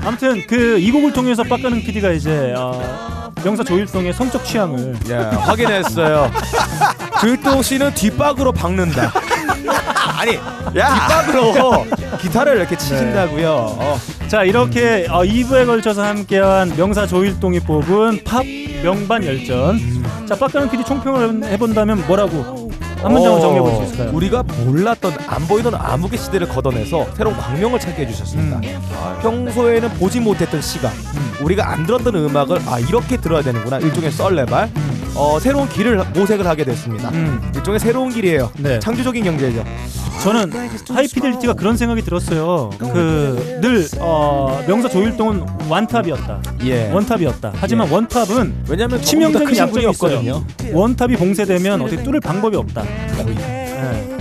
[0.03, 6.31] 아무튼 그 이 곡을 통해서 빡가는 PD가 이제 어, 명사 조일동의 성적 취향을 예, 확인했어요.
[7.21, 9.11] 조일동 씨는 뒷박으로 박는다.
[10.17, 10.31] 아니,
[10.73, 11.85] 뒷박으로
[12.19, 13.49] 기타를 이렇게 치신다고요.
[13.51, 13.99] 어.
[14.27, 18.43] 자 이렇게 어, 2부에 걸쳐서 함께한 명사 조일동이 뽑은 팝
[18.83, 19.79] 명반 열전
[20.27, 22.60] 자 빡가는 PD 총평을 해본다면 뭐라고
[23.01, 24.15] 한 문장으로 어, 정리해 볼 수 있을까요?
[24.15, 28.57] 우리가 몰랐던 안 보이던 암흑의 시대를 걷어내서 새로운 광명을 찾게 해주셨습니다.
[28.57, 29.19] 음.
[29.21, 30.91] 평소에는 보지 못했던 시각,
[31.41, 34.69] 우리가 안 들었던 음악을 아 이렇게 들어야 되는구나 일종의 썰레발,
[35.13, 37.09] 어, 새로운 길을 모색을 하게 됐습니다.
[37.09, 37.51] 음.
[37.55, 38.51] 일종의 새로운 길이에요.
[38.57, 38.79] 네.
[38.79, 39.63] 창조적인 경제죠.
[40.23, 40.51] 저는
[40.89, 42.69] 하이피델리티가 그런 생각이 들었어요.
[42.77, 46.41] 그 늘 어, 명사 조일동은 완탑이었다.
[46.65, 46.89] 예.
[46.91, 47.51] 원탑이었다.
[47.55, 49.85] 하지만 원탑은 왜냐하면 치명적인 약점이.
[49.87, 50.43] 없거든요.
[50.73, 52.83] 원탑이 봉쇄되면 어떻게 뚫을 방법이 없다.
[53.27, 54.17] 예.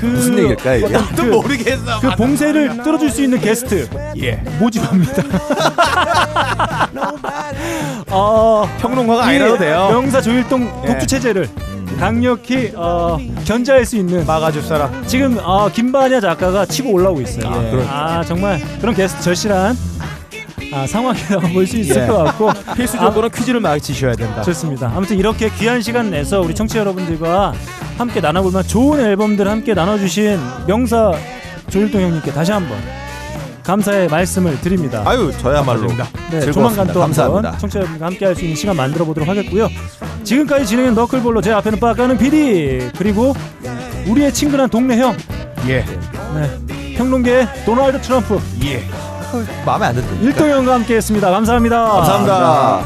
[0.00, 0.96] 그 무슨 얘기일까요, 이게?
[0.96, 2.00] 어떤 그, 모르겠어.
[2.00, 3.88] 그 봉쇄를 뚫어줄 수 있는 게스트
[4.18, 4.42] 예.
[4.58, 5.22] 모집합니다.
[8.14, 9.88] 어, 평론가가 이 아니라도 돼요.
[9.90, 10.88] 명사 조일동 예.
[10.88, 11.48] 독주 체제를
[11.98, 15.04] 강력히 어, 견제할 수 있는 막아줄 사람.
[15.06, 17.46] 지금 어, 김반야 작가가 치고 올라오고 있어요.
[17.48, 18.28] 아, 아, 그렇죠.
[18.28, 19.76] 정말 그런 게스트 절실한
[20.72, 22.06] 아, 상황이라고 볼 수 있을 예.
[22.06, 24.42] 것 같고 필수 아, 퀴즈를 맞히셔야 된다.
[24.42, 24.92] 좋습니다.
[24.94, 27.52] 아무튼 이렇게 귀한 시간 내서 우리 청취자 여러분들과
[27.98, 31.12] 함께 나눠볼 만한 좋은 앨범들 함께 나눠주신 명사
[31.70, 32.76] 조일동 형님께 다시 한번
[33.64, 35.02] 감사의 말씀을 드립니다.
[35.06, 35.94] 아유 저야말로 네,
[36.40, 36.52] 즐거웠습니다.
[36.52, 37.48] 조만간 또 감사합니다.
[37.48, 39.68] 한번 청취자 여러분과 함께 할 수 있는 시간 만들어 보도록 하겠고요.
[40.22, 43.34] 지금까지 진행한 너클볼로 제 앞에는 빡가는 PD 그리고
[44.06, 45.16] 우리의 친근한 동네 형
[45.66, 45.84] 예.
[46.34, 48.82] 네, 평론계의 도널드 트럼프 예.
[49.64, 50.08] 마음에 안 든다.
[50.22, 51.30] 일동 형과 함께했습니다.
[51.30, 51.84] 감사합니다.
[51.84, 52.84] 감사합니다.